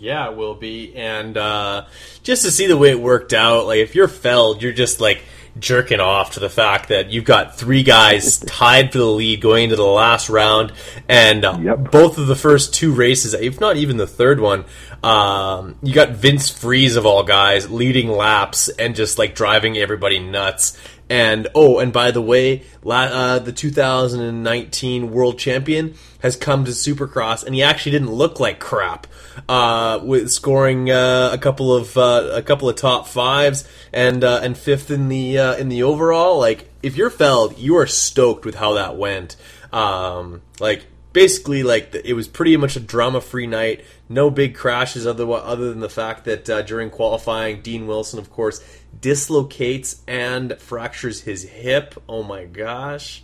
[0.00, 0.96] Yeah, it will be.
[0.96, 1.84] And uh,
[2.22, 5.22] just to see the way it worked out, like if you're felled, you're just like
[5.58, 9.64] jerking off to the fact that you've got three guys tied for the lead going
[9.64, 10.72] into the last round,
[11.06, 11.90] and uh, yep.
[11.90, 14.64] both of the first two races, if not even the third one,
[15.02, 20.18] um, you got Vince Friese of all guys leading laps and just like driving everybody
[20.18, 20.80] nuts.
[21.10, 27.44] And oh, and by the way, uh, the 2019 world champion has come to Supercross,
[27.44, 29.06] and he actually didn't look like crap.
[29.48, 34.40] Uh, with scoring uh, a couple of uh, a couple of top fives and uh,
[34.42, 36.38] and fifth in the uh, in the overall.
[36.38, 39.36] Like if you're Feld, you are stoked with how that went.
[39.72, 43.84] Um, like basically, like it was pretty much a drama-free night.
[44.08, 48.30] No big crashes, other other than the fact that uh, during qualifying, Dean Wilson, of
[48.30, 48.62] course,
[49.00, 51.94] dislocates and fractures his hip.
[52.08, 53.22] Oh my gosh.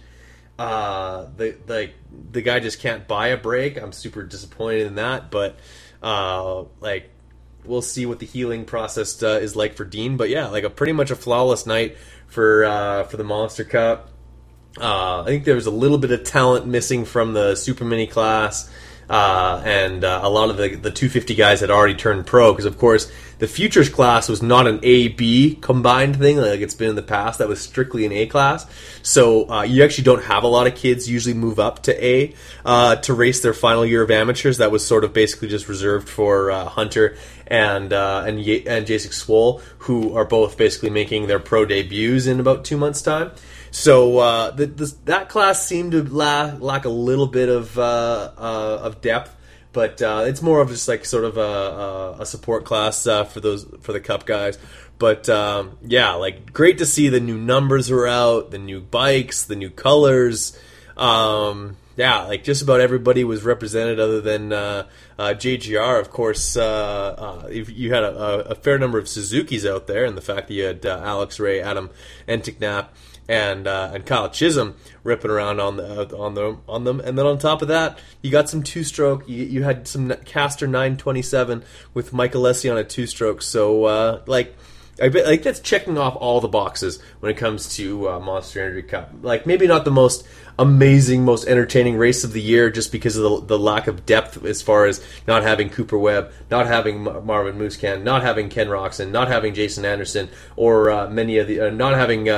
[0.59, 1.91] Uh, the the
[2.33, 3.77] the guy just can't buy a break.
[3.77, 5.59] I'm super disappointed in that, but
[6.03, 7.11] uh, like
[7.65, 10.17] we'll see what the healing process uh, is like for Dean.
[10.17, 14.11] But yeah, like a pretty much a flawless night for uh, for the Monster Cup.
[14.81, 18.07] Uh, I think there was a little bit of talent missing from the Super Mini
[18.07, 18.71] class.
[19.09, 22.65] Uh, and uh, a lot of the, the 250 guys had already turned pro because,
[22.65, 26.91] of course, the futures class was not an A B combined thing like it's been
[26.91, 27.39] in the past.
[27.39, 28.67] That was strictly an A class.
[29.03, 32.35] So uh, you actually don't have a lot of kids usually move up to A
[32.65, 34.59] uh, to race their final year of amateurs.
[34.59, 38.87] That was sort of basically just reserved for uh, Hunter and uh, and Ye- and
[38.87, 43.33] Jacek Swoll, who are both basically making their pro debuts in about two months' time.
[43.77, 48.31] So uh, the, the, that class seemed to la- lack a little bit of uh,
[48.39, 49.37] uh, of depth,
[49.75, 53.41] but uh, it's more of just like sort of a, a support class uh, for
[53.41, 54.59] those for the cup guys.
[54.99, 59.45] But um, yeah, like great to see the new numbers are out, the new bikes,
[59.45, 60.59] the new colors.
[60.97, 64.87] Um, yeah, like just about everybody was represented, other than uh,
[65.19, 66.01] uh, JGR.
[66.01, 70.17] Of course, uh, uh you had a, a, fair number of Suzuki's out there, and
[70.17, 71.91] the fact that you had Alex Ray, Adam
[72.27, 72.89] Enticknap,
[73.29, 77.27] and uh, and Kyle Chisholm ripping around on the on the on them, and then
[77.27, 79.29] on top of that, you got some two stroke.
[79.29, 81.65] You, you had some Caster 927
[81.95, 83.43] with Mike Alessi on a two stroke.
[83.43, 84.55] So uh, like.
[84.99, 88.63] I bet, like that's checking off all the boxes when it comes to uh, Monster
[88.63, 89.13] Energy Cup.
[89.21, 90.27] Like maybe not the most
[90.59, 94.43] amazing, most entertaining race of the year, just because of the, the lack of depth
[94.45, 99.11] as far as not having Cooper Webb, not having Marvin Musquin, not having Ken Roczen,
[99.11, 102.29] not having Jason Anderson, or uh, many of the uh, not having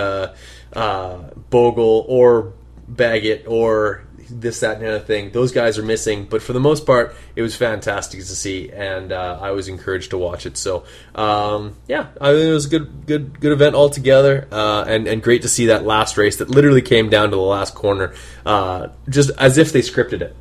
[0.73, 1.19] uh,
[1.51, 2.53] Bogle or
[2.87, 5.31] Baggett or this, that, and the other thing.
[5.33, 9.13] Those guys are missing, but for the most part, it was fantastic to see, and
[9.13, 10.57] uh, I was encouraged to watch it.
[10.57, 15.07] So, um, yeah, I think it was a good, good, good event altogether, uh, and
[15.07, 18.15] and great to see that last race that literally came down to the last corner,
[18.45, 20.37] uh, just as if they scripted it.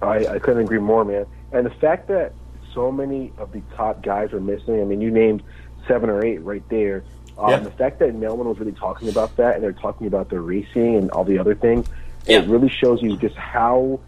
[0.00, 1.26] I, I couldn't agree more, man.
[1.52, 2.32] And the fact that
[2.74, 4.80] so many of the top guys are missing.
[4.80, 5.42] I mean, you named
[5.86, 7.04] seven or eight right there.
[7.38, 7.58] Um, yeah.
[7.58, 10.40] The fact that no one was really talking about that, and they're talking about the
[10.40, 11.88] racing and all the other things,
[12.26, 12.40] yeah.
[12.40, 14.00] it really shows you just how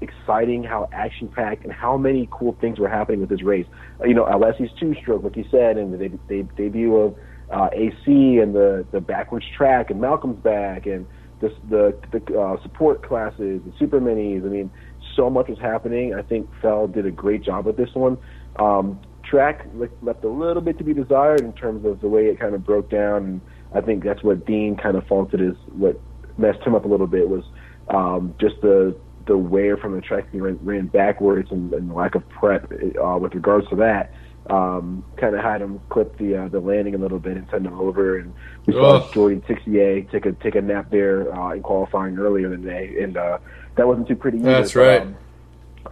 [0.00, 3.66] exciting, how action packed, and how many cool things were happening with this race.
[4.00, 7.16] Uh, you know, Alessi's two stroke, like you said, and the, the, debut of
[7.50, 11.06] uh, AC and the the backwards track, and Malcolm's back, and
[11.40, 14.44] the the, the uh, support classes, the super minis.
[14.44, 14.70] I mean,
[15.16, 16.14] so much was happening.
[16.14, 18.18] I think Feld did a great job with this one.
[18.56, 19.00] Um,
[19.30, 19.64] track
[20.02, 22.64] left a little bit to be desired in terms of the way it kind of
[22.66, 23.24] broke down.
[23.24, 23.40] And
[23.72, 26.00] I think that's what Dean kind of faulted is what
[26.36, 27.44] messed him up a little bit was
[27.88, 31.94] um, just the the wear from the track he ran, ran backwards and, and the
[31.94, 34.12] lack of prep uh, with regards to that.
[34.48, 37.66] Um, kind of had him clip the uh, the landing a little bit and send
[37.66, 38.18] him over.
[38.18, 38.34] And
[38.66, 39.12] we saw Ugh.
[39.12, 43.02] Jordan Tixier take a take a nap there uh, in qualifying earlier in the day,
[43.02, 43.38] and uh,
[43.76, 44.38] that wasn't too pretty.
[44.38, 44.50] Either.
[44.50, 45.02] That's right.
[45.02, 45.16] Um,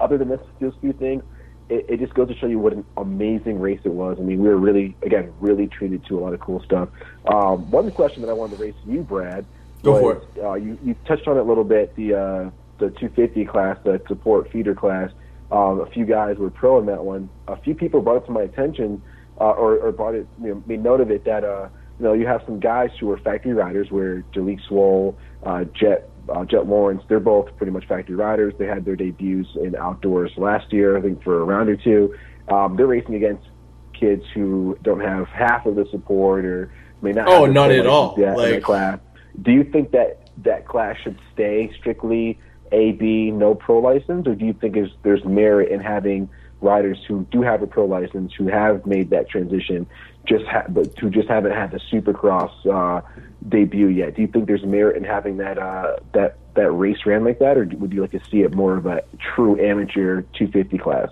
[0.01, 1.22] other than this, a few things,
[1.68, 4.18] it, it, just goes to show you what an amazing race it was.
[4.18, 6.88] I mean, we were really, again, really treated to a lot of cool stuff.
[7.26, 9.44] Um, one question that I wanted to raise to you, Brad,
[9.82, 10.44] Go was, for it.
[10.44, 14.00] Uh, you, you touched on it a little bit, the uh, the 250 class, the
[14.08, 15.10] support feeder class.
[15.50, 17.28] Um, a few guys were pro in that one.
[17.48, 19.02] A few people brought it to my attention,
[19.40, 22.12] uh, or, or brought it, you know, made note of it that, uh, you know,
[22.12, 26.66] you have some guys who are factory riders, where Jalek Swoll, uh, Jet uh, Jet
[26.66, 28.55] Lawrence, they're both pretty much factory riders.
[28.59, 32.14] They had their debuts in outdoors last year, I think, for a round or two.
[32.49, 33.47] Um, they're racing against
[33.93, 36.72] kids who don't have half of the support or
[37.03, 37.29] may not.
[37.29, 38.14] Oh, not at all.
[38.18, 38.99] Yet like, class.
[39.43, 42.39] Do you think that that class should stay strictly
[42.72, 46.29] A B no pro license, or do you think there's merit in having
[46.61, 49.86] riders who do have a pro license who have made that transition,
[50.26, 53.00] just ha- but who just haven't had the Supercross uh,
[53.48, 54.14] debut yet.
[54.14, 57.56] Do you think there's merit in having that uh, that that race ran like that,
[57.56, 59.02] or would you like to see it more of a
[59.34, 61.11] true amateur 250 class?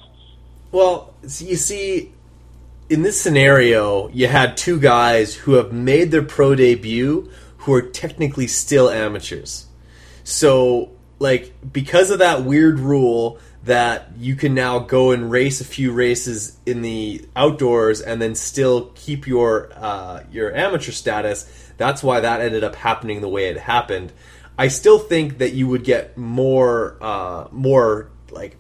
[0.72, 2.12] Well, you see,
[2.88, 7.82] in this scenario, you had two guys who have made their pro debut who are
[7.82, 9.66] technically still amateurs.
[10.24, 15.64] So, like, because of that weird rule that you can now go and race a
[15.64, 21.72] few races in the outdoors and then still keep your uh, your amateur status.
[21.76, 24.12] That's why that ended up happening the way it happened.
[24.56, 28.56] I still think that you would get more uh, more like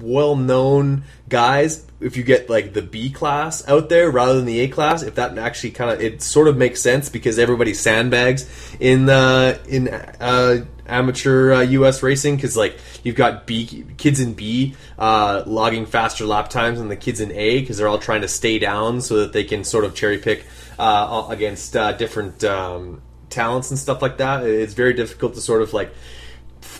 [0.00, 1.84] well known guys.
[2.00, 5.16] If you get like the B class out there rather than the A class, if
[5.16, 8.48] that actually kind of it sort of makes sense because everybody sandbags
[8.78, 12.02] in uh, in uh, amateur uh, U.S.
[12.02, 16.88] racing because like you've got B kids in B uh, logging faster lap times than
[16.88, 19.64] the kids in A because they're all trying to stay down so that they can
[19.64, 20.44] sort of cherry pick
[20.78, 24.44] uh, against uh, different um, talents and stuff like that.
[24.44, 25.92] It's very difficult to sort of like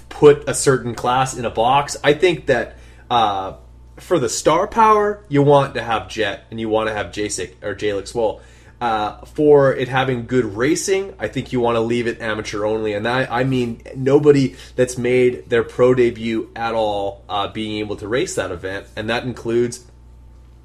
[0.08, 1.96] put a certain class in a box.
[2.04, 2.76] I think that
[3.10, 3.54] uh,
[3.96, 7.54] for the star power, you want to have Jet and you want to have Jasek
[7.62, 8.40] or Jalek Swoll.
[8.82, 12.94] Uh, for it having good racing, I think you want to leave it amateur only,
[12.94, 17.94] and that, I mean nobody that's made their pro debut at all uh, being able
[17.98, 19.86] to race that event, and that includes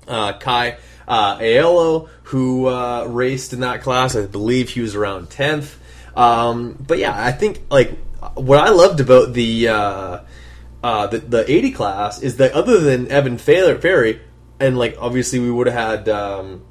[0.07, 4.15] uh, Kai uh, Aiello, who uh, raced in that class.
[4.15, 5.77] I believe he was around tenth.
[6.15, 7.99] Um, but yeah, I think like
[8.33, 14.21] what I loved about the the, the 80 class is that other than Evan Ferry,
[14.59, 16.63] and like obviously we would have had um,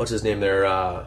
[0.00, 1.04] what's his name there, uh,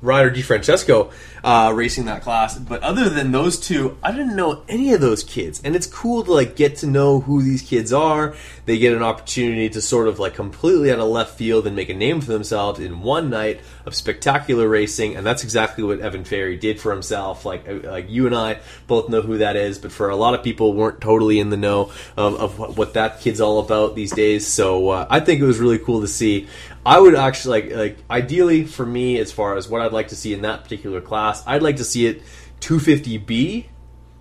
[0.00, 1.10] Ryder DiFrancesco
[1.44, 2.58] uh, racing that class.
[2.58, 6.24] But other than those two, I didn't know any of those kids, and it's cool
[6.24, 8.34] to like get to know who these kids are.
[8.66, 11.88] They get an opportunity to sort of like completely out of left field and make
[11.88, 16.24] a name for themselves in one night of spectacular racing, and that's exactly what Evan
[16.24, 17.44] Ferry did for himself.
[17.44, 20.34] Like uh, like you and I both know who that is, but for a lot
[20.34, 24.12] of people weren't totally in the know of, of what that kid's all about these
[24.12, 24.46] days.
[24.46, 26.48] So uh, I think it was really cool to see.
[26.86, 30.16] I would actually like like ideally for me as far as what I'd like to
[30.16, 32.22] see in that particular class, I'd like to see it
[32.60, 33.66] 250B,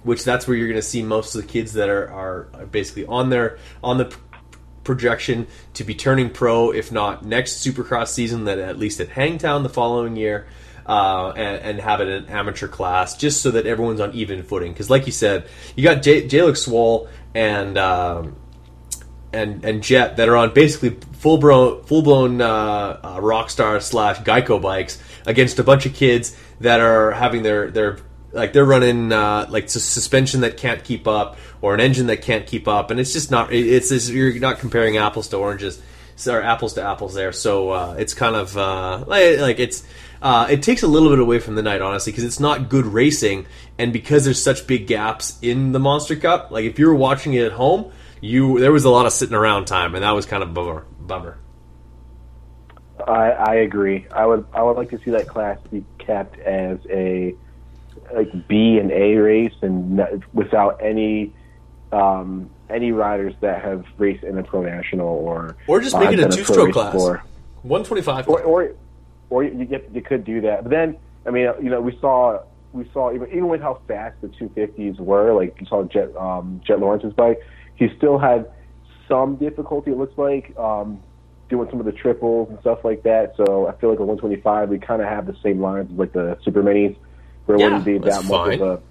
[0.03, 3.05] which that's where you're going to see most of the kids that are, are basically
[3.05, 4.15] on their on the
[4.83, 9.63] projection to be turning pro, if not next Supercross season, then at least at Hangtown
[9.63, 10.47] the following year.
[10.85, 14.71] Uh, and, and, have it an amateur class just so that everyone's on even footing.
[14.71, 15.45] Because, like you said,
[15.75, 18.37] you got J- Jalek Swoll and um,
[19.33, 24.19] and and Jet that are on basically full blown full blown uh, uh, Rockstar slash
[24.19, 27.99] Geico bikes against a bunch of kids that are having their their
[28.31, 32.45] like they're running uh, like suspension that can't keep up or an engine that can't
[32.45, 33.51] keep up, and it's just not.
[33.53, 35.81] It's, it's you're not comparing apples to oranges
[36.27, 37.31] or apples to apples there.
[37.31, 39.83] So uh, it's kind of uh, like, like it's.
[40.19, 42.87] Uh, it takes a little bit away from the night, honestly, because it's not good
[42.87, 43.45] racing,
[43.77, 46.49] and because there's such big gaps in the Monster Cup.
[46.49, 49.35] Like if you were watching it at home, you there was a lot of sitting
[49.35, 50.85] around time, and that was kind of bummer.
[50.99, 51.37] Bummer.
[53.07, 54.05] I, I agree.
[54.11, 57.35] I would I would like to see that class be kept as a
[58.13, 61.33] like B and A race, and without any
[61.91, 66.11] um, any riders that have raced in a pro national or or just make uh,
[66.11, 67.21] it a two stroke class,
[67.61, 68.71] one twenty five, or or,
[69.29, 70.63] or you, you could do that.
[70.63, 72.41] But then I mean, you know, we saw
[72.73, 76.15] we saw even even with how fast the two fifties were, like you saw Jet
[76.17, 77.39] um, Jet Lawrence's bike,
[77.75, 78.51] he still had
[79.07, 79.91] some difficulty.
[79.91, 81.01] It looks like um,
[81.49, 83.35] doing some of the triples and stuff like that.
[83.37, 86.13] So I feel like a 125, we kind of have the same lines as like
[86.13, 86.95] the super minis,
[87.45, 88.81] where it yeah, wouldn't be that much of a.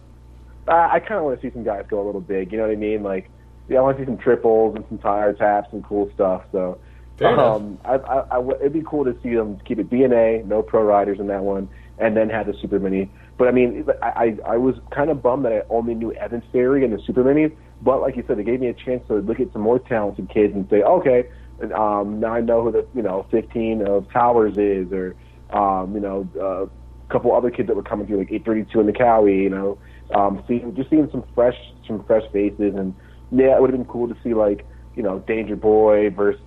[0.69, 2.51] Uh, kind of want to see some guys go a little big.
[2.51, 3.03] You know what I mean?
[3.03, 3.31] Like,
[3.69, 6.43] yeah, I want to see some triples and some tire taps and cool stuff.
[6.51, 6.79] So,
[7.25, 10.43] um, I, I, I, it'd be cool to see them keep it B and A,
[10.45, 13.11] no pro riders in that one, and then have the super mini.
[13.39, 16.45] But I mean, I, I, I was kind of bummed that I only knew Evans
[16.53, 17.55] Ferry and the super mini.
[17.83, 20.31] But like you said, it gave me a chance to look at some more talented
[20.31, 21.29] kids and say, okay,
[21.73, 25.17] um, now I know who the you know 15 of Towers is, or
[25.51, 28.93] um, you know a couple other kids that were coming through like 832 in the
[28.93, 29.43] Kawi.
[29.43, 29.79] You know,
[30.15, 32.95] um, seeing just seeing some fresh some fresh faces, and
[33.31, 36.41] yeah, it would have been cool to see like you know Danger Boy versus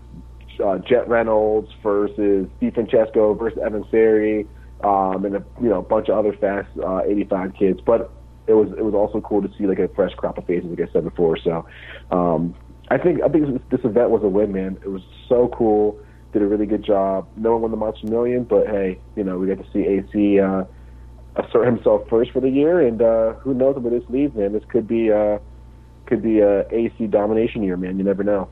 [0.64, 4.48] uh, Jet Reynolds versus Steve Francesco versus Evan Ferry,
[4.84, 7.80] um, and a you know a bunch of other fast uh, 85 kids.
[7.86, 8.12] But
[8.48, 10.88] it was it was also cool to see like a fresh crop of faces, like
[10.88, 11.38] I said before.
[11.38, 11.66] So
[12.12, 12.56] um,
[12.92, 14.78] I think I think this, event was a win, man.
[14.84, 16.00] It was so cool.
[16.34, 17.28] Did a really good job.
[17.36, 20.40] No one won the Monster Million, but hey, you know we got to see AC
[20.40, 20.64] uh,
[21.36, 24.54] assert himself first for the year, and uh, who knows where this leads, man.
[24.54, 25.40] This could be uh,
[26.06, 27.98] could be a AC domination year, man.
[27.98, 28.50] You never know.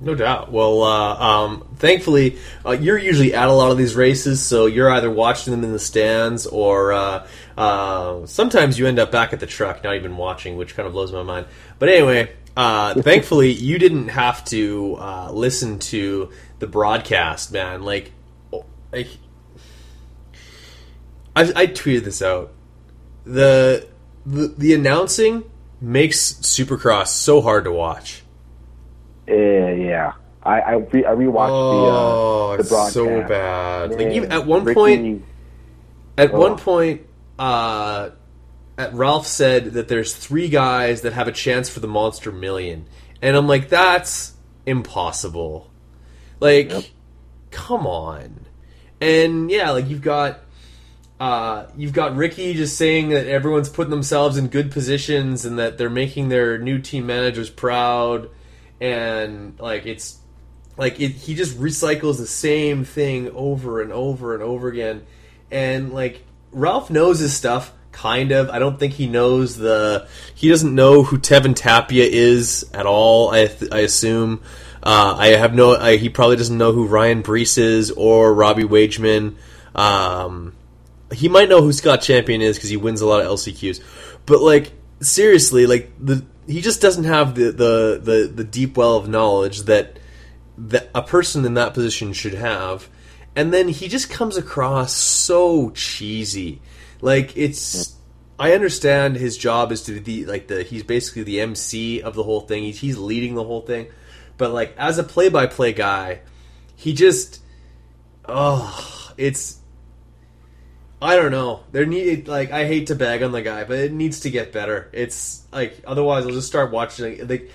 [0.00, 0.50] No doubt.
[0.50, 4.90] Well, uh, um, thankfully, uh, you're usually at a lot of these races, so you're
[4.90, 7.26] either watching them in the stands or uh,
[7.56, 10.92] uh sometimes you end up back at the truck, not even watching, which kind of
[10.92, 11.46] blows my mind.
[11.78, 17.82] But anyway, uh, thankfully, you didn't have to uh, listen to the broadcast, man.
[17.82, 18.12] Like,
[18.92, 19.06] I,
[21.34, 22.52] I tweeted this out.
[23.24, 23.86] The,
[24.26, 25.44] the the announcing
[25.80, 28.22] makes Supercross so hard to watch
[29.28, 30.12] uh, yeah.
[30.42, 32.94] I I, re- I rewatched oh, the uh, the broadcast.
[32.94, 33.90] so bad.
[33.90, 35.24] Man, like even, at one Ricky, point,
[36.18, 37.02] at one point,
[37.38, 38.10] uh,
[38.78, 42.86] Ralph said that there's three guys that have a chance for the Monster Million,
[43.20, 44.34] and I'm like, that's
[44.66, 45.70] impossible.
[46.40, 46.84] Like, yep.
[47.50, 48.46] come on.
[49.00, 50.40] And yeah, like you've got
[51.20, 55.78] uh, you've got Ricky just saying that everyone's putting themselves in good positions and that
[55.78, 58.30] they're making their new team managers proud,
[58.80, 60.18] and like it's
[60.76, 65.06] like it, he just recycles the same thing over and over and over again,
[65.50, 68.50] and like Ralph knows his stuff kind of.
[68.50, 70.08] I don't think he knows the.
[70.34, 73.32] He doesn't know who Tevin Tapia is at all.
[73.32, 74.42] I I assume.
[74.82, 75.76] Uh, I have no.
[75.76, 79.36] I, he probably doesn't know who Ryan Breece is or Robbie Wageman.
[79.74, 80.54] Um,
[81.12, 83.80] he might know who Scott Champion is because he wins a lot of LCQs.
[84.26, 88.96] But like seriously, like the he just doesn't have the the the, the deep well
[88.96, 89.98] of knowledge that
[90.58, 92.88] that a person in that position should have.
[93.34, 96.60] And then he just comes across so cheesy.
[97.02, 97.96] Like it's
[98.38, 102.22] I understand his job is to be like the he's basically the MC of the
[102.22, 102.62] whole thing.
[102.62, 103.88] He's he's leading the whole thing.
[104.38, 106.20] But like as a play-by-play guy,
[106.76, 107.40] he just
[108.26, 109.58] oh, it's
[111.02, 111.64] I don't know.
[111.72, 114.52] There need like I hate to bag on the guy, but it needs to get
[114.52, 114.88] better.
[114.92, 117.26] It's like otherwise I'll just start watching.
[117.26, 117.50] Like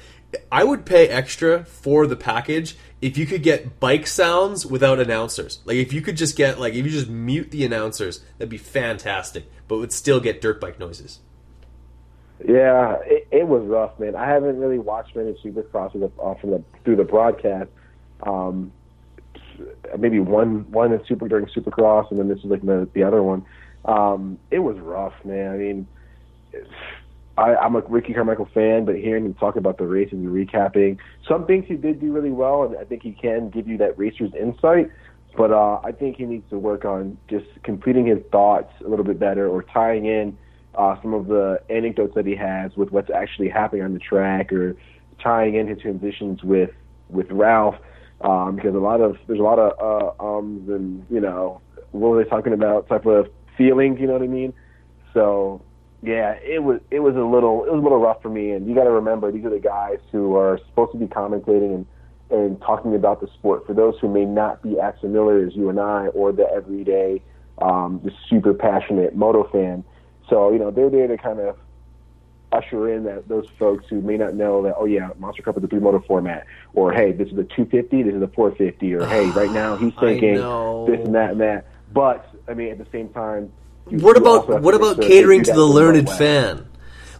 [0.51, 5.59] I would pay extra for the package if you could get bike sounds without announcers.
[5.65, 8.57] Like if you could just get like if you just mute the announcers, that'd be
[8.57, 9.49] fantastic.
[9.67, 11.19] But would still get dirt bike noises.
[12.45, 14.15] Yeah, it, it was rough, man.
[14.15, 17.69] I haven't really watched many Supercross uh, from the through the broadcast.
[18.23, 18.71] Um,
[19.97, 23.23] maybe one one in super during Supercross, and then this is like the the other
[23.23, 23.45] one.
[23.85, 25.51] Um, it was rough, man.
[25.51, 25.87] I mean,
[27.37, 30.97] I, I'm a Ricky Carmichael fan, but hearing him talk about the races and recapping,
[31.27, 33.97] some things he did do really well, and I think he can give you that
[33.97, 34.89] racer's insight.
[35.35, 39.05] But uh, I think he needs to work on just completing his thoughts a little
[39.05, 40.37] bit better, or tying in
[40.75, 44.51] uh, some of the anecdotes that he has with what's actually happening on the track,
[44.51, 44.75] or
[45.21, 46.71] tying in his transitions with
[47.09, 47.75] with Ralph
[48.21, 49.73] um, because a lot of there's a lot of
[50.19, 51.61] uh, ums and you know
[51.91, 53.27] what were they talking about type of
[53.57, 54.53] feelings, you know what I mean?
[55.13, 55.61] So
[56.07, 58.51] yeah, it was it was a little it was a little rough for me.
[58.51, 61.75] And you got to remember these are the guys who are supposed to be commentating
[61.75, 61.85] and
[62.29, 63.67] and talking about the sport.
[63.67, 67.21] For those who may not be as familiar as you and I, or the everyday,
[67.61, 69.83] um, the super passionate moto fan.
[70.29, 71.57] So you know they're there to kind of
[72.53, 75.63] usher in that those folks who may not know that oh yeah monster cup is
[75.65, 79.05] a three motor format or hey this is a 250 this is a 450 or
[79.05, 82.87] hey right now he's thinking this and that and that but i mean at the
[82.89, 83.51] same time
[83.91, 86.67] what about what about catering to the learned fan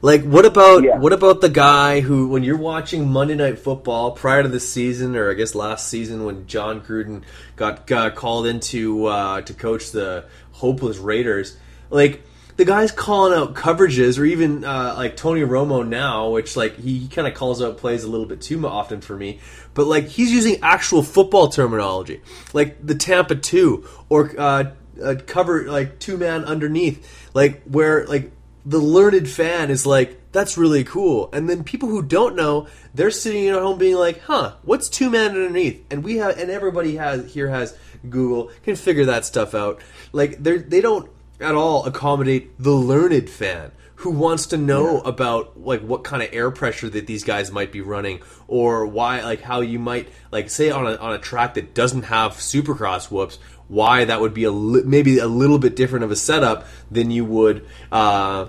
[0.01, 0.97] like what about yeah.
[0.97, 5.15] what about the guy who when you're watching Monday Night Football prior to the season
[5.15, 7.23] or I guess last season when Jon Gruden
[7.55, 11.57] got, got called into uh, to coach the hopeless Raiders
[11.89, 12.23] like
[12.57, 16.97] the guy's calling out coverages, or even uh, like Tony Romo now, which like he,
[16.97, 19.39] he kind of calls out plays a little bit too often for me.
[19.75, 22.21] But like he's using actual football terminology,
[22.53, 28.31] like the Tampa two or uh, uh, cover like two man underneath, like where like
[28.65, 33.11] the learned fan is like that's really cool, and then people who don't know they're
[33.11, 35.85] sitting at home being like, huh, what's two man underneath?
[35.91, 37.77] And we have and everybody has here has
[38.09, 39.81] Google can figure that stuff out.
[40.11, 45.09] Like they they don't at all accommodate the learned fan who wants to know yeah.
[45.09, 49.23] about like what kind of air pressure that these guys might be running or why
[49.23, 53.09] like how you might like say on a on a track that doesn't have supercross
[53.09, 56.67] whoops why that would be a li- maybe a little bit different of a setup
[56.89, 58.47] than you would uh,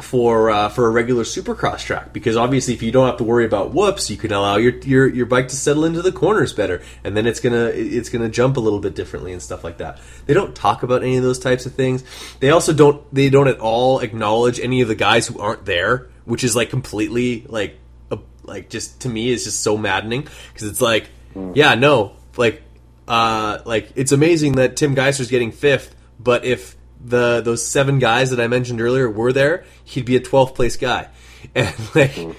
[0.00, 2.12] for uh, for a regular supercross track.
[2.12, 5.06] Because obviously if you don't have to worry about whoops you can allow your, your
[5.08, 6.82] your bike to settle into the corners better.
[7.04, 10.00] And then it's gonna it's gonna jump a little bit differently and stuff like that.
[10.26, 12.04] They don't talk about any of those types of things.
[12.40, 16.08] They also don't they don't at all acknowledge any of the guys who aren't there
[16.24, 17.78] which is like completely like
[18.10, 20.26] a, like just to me is just so maddening.
[20.52, 21.54] Because it's like mm.
[21.54, 22.62] yeah no like
[23.06, 28.30] uh like it's amazing that Tim Gajser's getting fifth but if the those seven guys
[28.30, 31.08] that I mentioned earlier were there, he'd be a 12th place guy.
[31.54, 32.34] And like mm.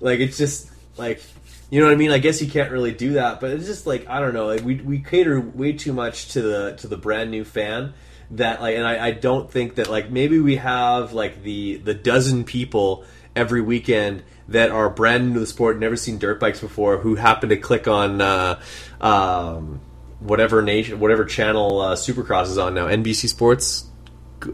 [0.00, 1.22] like it's just like
[1.70, 2.10] you know what I mean?
[2.10, 4.48] I guess you can't really do that, but it's just like I don't know.
[4.48, 7.94] Like we we cater way too much to the to the brand new fan
[8.32, 11.94] that like, and I, I don't think that like maybe we have like the the
[11.94, 16.60] dozen people every weekend that are brand new to the sport, never seen dirt bikes
[16.60, 18.60] before, who happen to click on uh,
[19.00, 19.80] um,
[20.20, 23.86] whatever nation, whatever channel uh, Supercross is on now, NBC Sports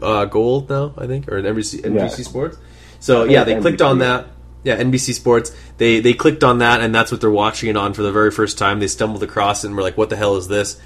[0.01, 2.07] uh, Gold now, I think, or NBC, NBC yeah.
[2.07, 2.57] Sports.
[2.99, 3.61] So yeah, they NBC.
[3.61, 4.27] clicked on that.
[4.63, 5.55] Yeah, NBC Sports.
[5.77, 8.31] They they clicked on that, and that's what they're watching it on for the very
[8.31, 8.79] first time.
[8.79, 10.79] They stumbled across it and were like, "What the hell is this?"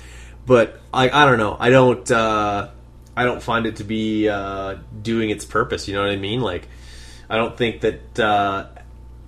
[0.45, 1.55] But I I don't know.
[1.59, 2.69] I don't uh,
[3.15, 5.88] I don't find it to be uh, doing its purpose.
[5.88, 6.41] You know what I mean?
[6.41, 6.67] Like
[7.29, 8.67] I don't think that uh,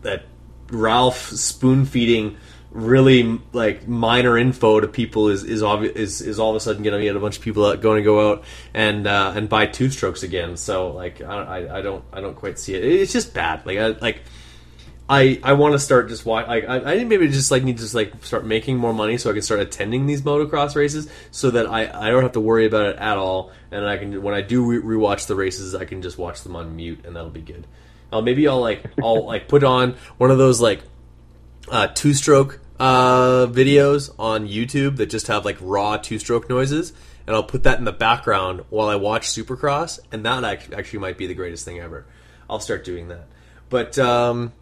[0.02, 0.26] that
[0.70, 2.38] Ralph spoon feeding
[2.74, 6.82] really like minor info to people is is obvious is, is all of a sudden
[6.82, 8.44] going to get a bunch of people going to go out
[8.74, 10.58] and uh, and buy two strokes again.
[10.58, 12.84] So like I, I, don't I don't quite see it.
[12.84, 13.66] It's just bad.
[13.66, 14.22] Like I like.
[15.10, 16.48] I, I want to start just watch.
[16.48, 19.30] Like, I, I maybe just like need to just like start making more money so
[19.30, 22.66] I can start attending these motocross races so that I, I don't have to worry
[22.66, 25.84] about it at all and I can when I do re- rewatch the races I
[25.84, 27.68] can just watch them on mute and that'll be good.
[28.14, 30.82] Uh, maybe I'll like I'll like put on one of those like
[31.70, 36.94] uh, two stroke uh, videos on YouTube that just have like raw two stroke noises,
[37.26, 41.18] and I'll put that in the background while I watch Supercross, and that actually might
[41.18, 42.06] be the greatest thing ever.
[42.50, 43.28] I'll start doing that.
[43.70, 44.54] But um,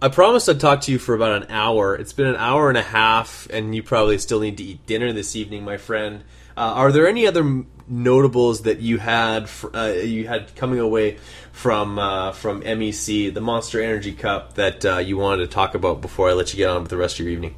[0.00, 1.96] I promised I'd talk to you for about an hour.
[1.96, 5.12] It's been an hour and a half, and you probably still need to eat dinner
[5.12, 6.22] this evening, my friend.
[6.58, 11.16] Uh, are there any other notables that you had uh, you had coming away
[11.52, 16.00] from uh, from MEC, the Monster Energy Cup, that uh, you wanted to talk about
[16.00, 17.54] before I let you get on with the rest of your evening?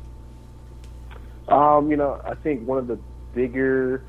[1.48, 2.98] Um, you know, I think one of the
[3.34, 4.04] bigger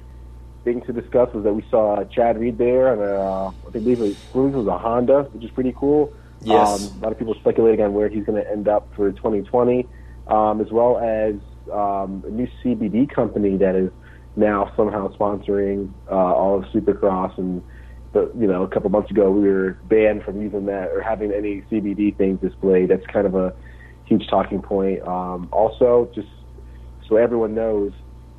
[0.65, 3.97] things to discuss was that we saw Chad Reed there, and uh, I think it
[4.33, 6.13] was a Honda, which is pretty cool.
[6.41, 6.91] Yes.
[6.91, 9.87] Um, a lot of people speculating on where he's going to end up for 2020,
[10.27, 11.35] um, as well as
[11.71, 13.89] um, a new CBD company that is
[14.35, 17.37] now somehow sponsoring uh, all of Supercross.
[17.37, 17.61] And
[18.13, 21.31] but you know, a couple months ago we were banned from using that or having
[21.31, 22.89] any CBD things displayed.
[22.89, 23.53] That's kind of a
[24.05, 25.01] huge talking point.
[25.07, 26.27] Um, also, just
[27.07, 27.91] so everyone knows,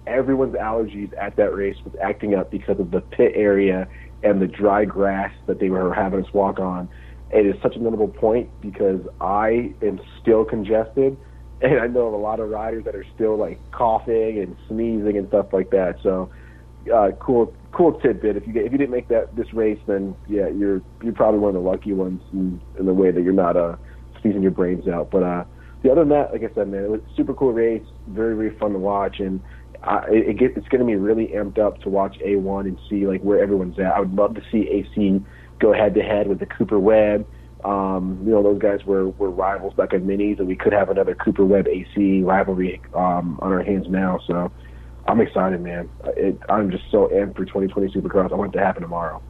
[0.06, 3.88] everyone's allergies at that race was acting up because of the pit area
[4.22, 6.88] and the dry grass that they were having us walk on.
[7.30, 11.16] It is such a notable point because I am still congested
[11.62, 15.16] and I know of a lot of riders that are still like coughing and sneezing
[15.16, 15.96] and stuff like that.
[16.02, 16.30] So,
[16.92, 18.36] uh, cool, cool tidbit.
[18.36, 21.40] If you get, if you didn't make that this race, then yeah, you're you're probably
[21.40, 23.76] one of the lucky ones in, in the way that you're not uh,
[24.20, 25.10] sneezing your brains out.
[25.10, 25.44] But uh,
[25.82, 28.58] the other than that, like I said, man, it was super cool race, very very
[28.58, 29.40] fun to watch, and
[30.08, 33.06] it, it get, it's going to be really amped up to watch A1 and see
[33.06, 33.86] like where everyone's at.
[33.86, 35.20] I would love to see AC
[35.60, 37.26] go head to head with the Cooper Webb
[37.64, 40.90] um, you know, those guys were, were rivals back in minis, and we could have
[40.90, 44.18] another Cooper Webb AC rivalry um, on our hands now.
[44.26, 44.50] So
[45.06, 45.88] I'm excited, man.
[46.16, 48.32] It, I'm just so amped for 2020 Supercross.
[48.32, 49.22] I want it to happen tomorrow.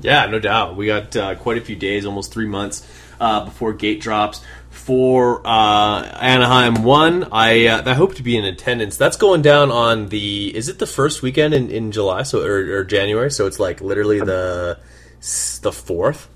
[0.00, 0.76] Yeah, no doubt.
[0.76, 2.86] We got uh, quite a few days, almost three months
[3.18, 7.28] uh, before gate drops for uh, Anaheim one.
[7.32, 8.96] I uh, I hope to be in attendance.
[8.96, 12.78] That's going down on the is it the first weekend in, in July so or,
[12.78, 13.30] or January?
[13.30, 14.78] So it's like literally the
[15.62, 16.28] the fourth.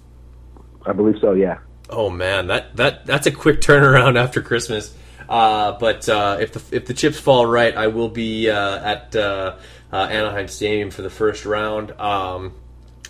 [0.86, 1.32] I believe so.
[1.32, 1.58] Yeah.
[1.88, 4.94] Oh man, that that that's a quick turnaround after Christmas.
[5.28, 9.14] Uh, but uh, if the if the chips fall right, I will be uh, at
[9.14, 9.56] uh,
[9.92, 11.92] uh, Anaheim Stadium for the first round.
[11.92, 12.54] Um,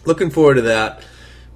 [0.04, 1.02] looking forward to that.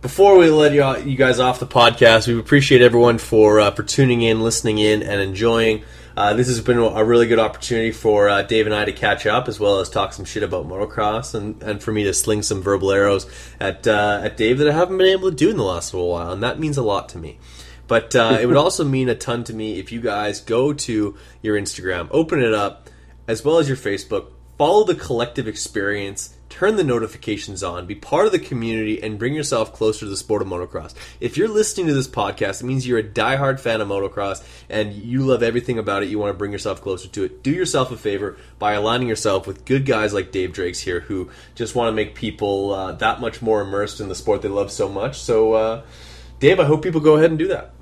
[0.00, 3.82] Before we let you, you guys off the podcast, we appreciate everyone for uh, for
[3.82, 5.84] tuning in, listening in, and enjoying.
[6.16, 9.26] Uh, this has been a really good opportunity for uh, Dave and I to catch
[9.26, 12.42] up, as well as talk some shit about motocross, and, and for me to sling
[12.42, 13.26] some verbal arrows
[13.58, 16.10] at uh, at Dave that I haven't been able to do in the last little
[16.10, 17.38] while, and that means a lot to me.
[17.88, 21.16] But uh, it would also mean a ton to me if you guys go to
[21.42, 22.90] your Instagram, open it up,
[23.26, 28.26] as well as your Facebook, follow the collective experience turn the notifications on, be part
[28.26, 30.94] of the community, and bring yourself closer to the sport of motocross.
[31.18, 34.92] If you're listening to this podcast, it means you're a diehard fan of motocross and
[34.92, 36.10] you love everything about it.
[36.10, 37.42] You want to bring yourself closer to it.
[37.42, 41.28] Do yourself a favor by aligning yourself with good guys like Dave Drakes here who
[41.56, 44.70] just want to make people uh, that much more immersed in the sport they love
[44.70, 45.18] so much.
[45.18, 45.82] So, uh,
[46.38, 47.72] Dave, I hope people go ahead and do that.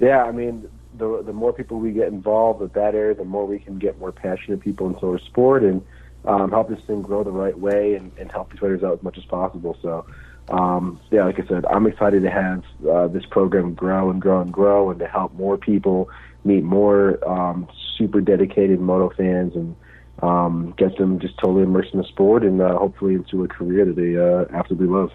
[0.00, 3.12] Yeah, I mean, the the more people we get involved, the better.
[3.12, 5.84] The more we can get more passionate people into our sport, and
[6.24, 9.02] um, help this thing grow the right way and, and help these riders out as
[9.02, 9.76] much as possible.
[9.82, 10.06] So,
[10.48, 14.40] um, yeah, like I said, I'm excited to have uh, this program grow and grow
[14.40, 16.08] and grow, and to help more people
[16.44, 19.76] meet more um, super dedicated moto fans and
[20.22, 23.84] um, get them just totally immersed in the sport and uh, hopefully into a career
[23.84, 25.10] that they uh, absolutely love.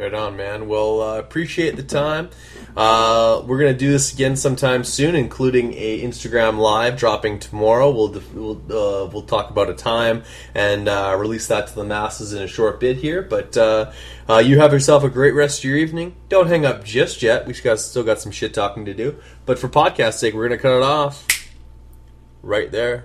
[0.00, 0.66] Right on, man.
[0.66, 2.30] Well, uh, appreciate the time.
[2.74, 7.90] Uh, we're gonna do this again sometime soon, including a Instagram live dropping tomorrow.
[7.90, 10.22] We'll we'll uh, we'll talk about a time
[10.54, 13.20] and uh, release that to the masses in a short bit here.
[13.20, 13.92] But uh,
[14.26, 16.16] uh, you have yourself a great rest of your evening.
[16.30, 17.46] Don't hang up just yet.
[17.46, 19.16] We got still got some shit talking to do.
[19.44, 21.26] But for podcast sake, we're gonna cut it off
[22.42, 23.04] right there.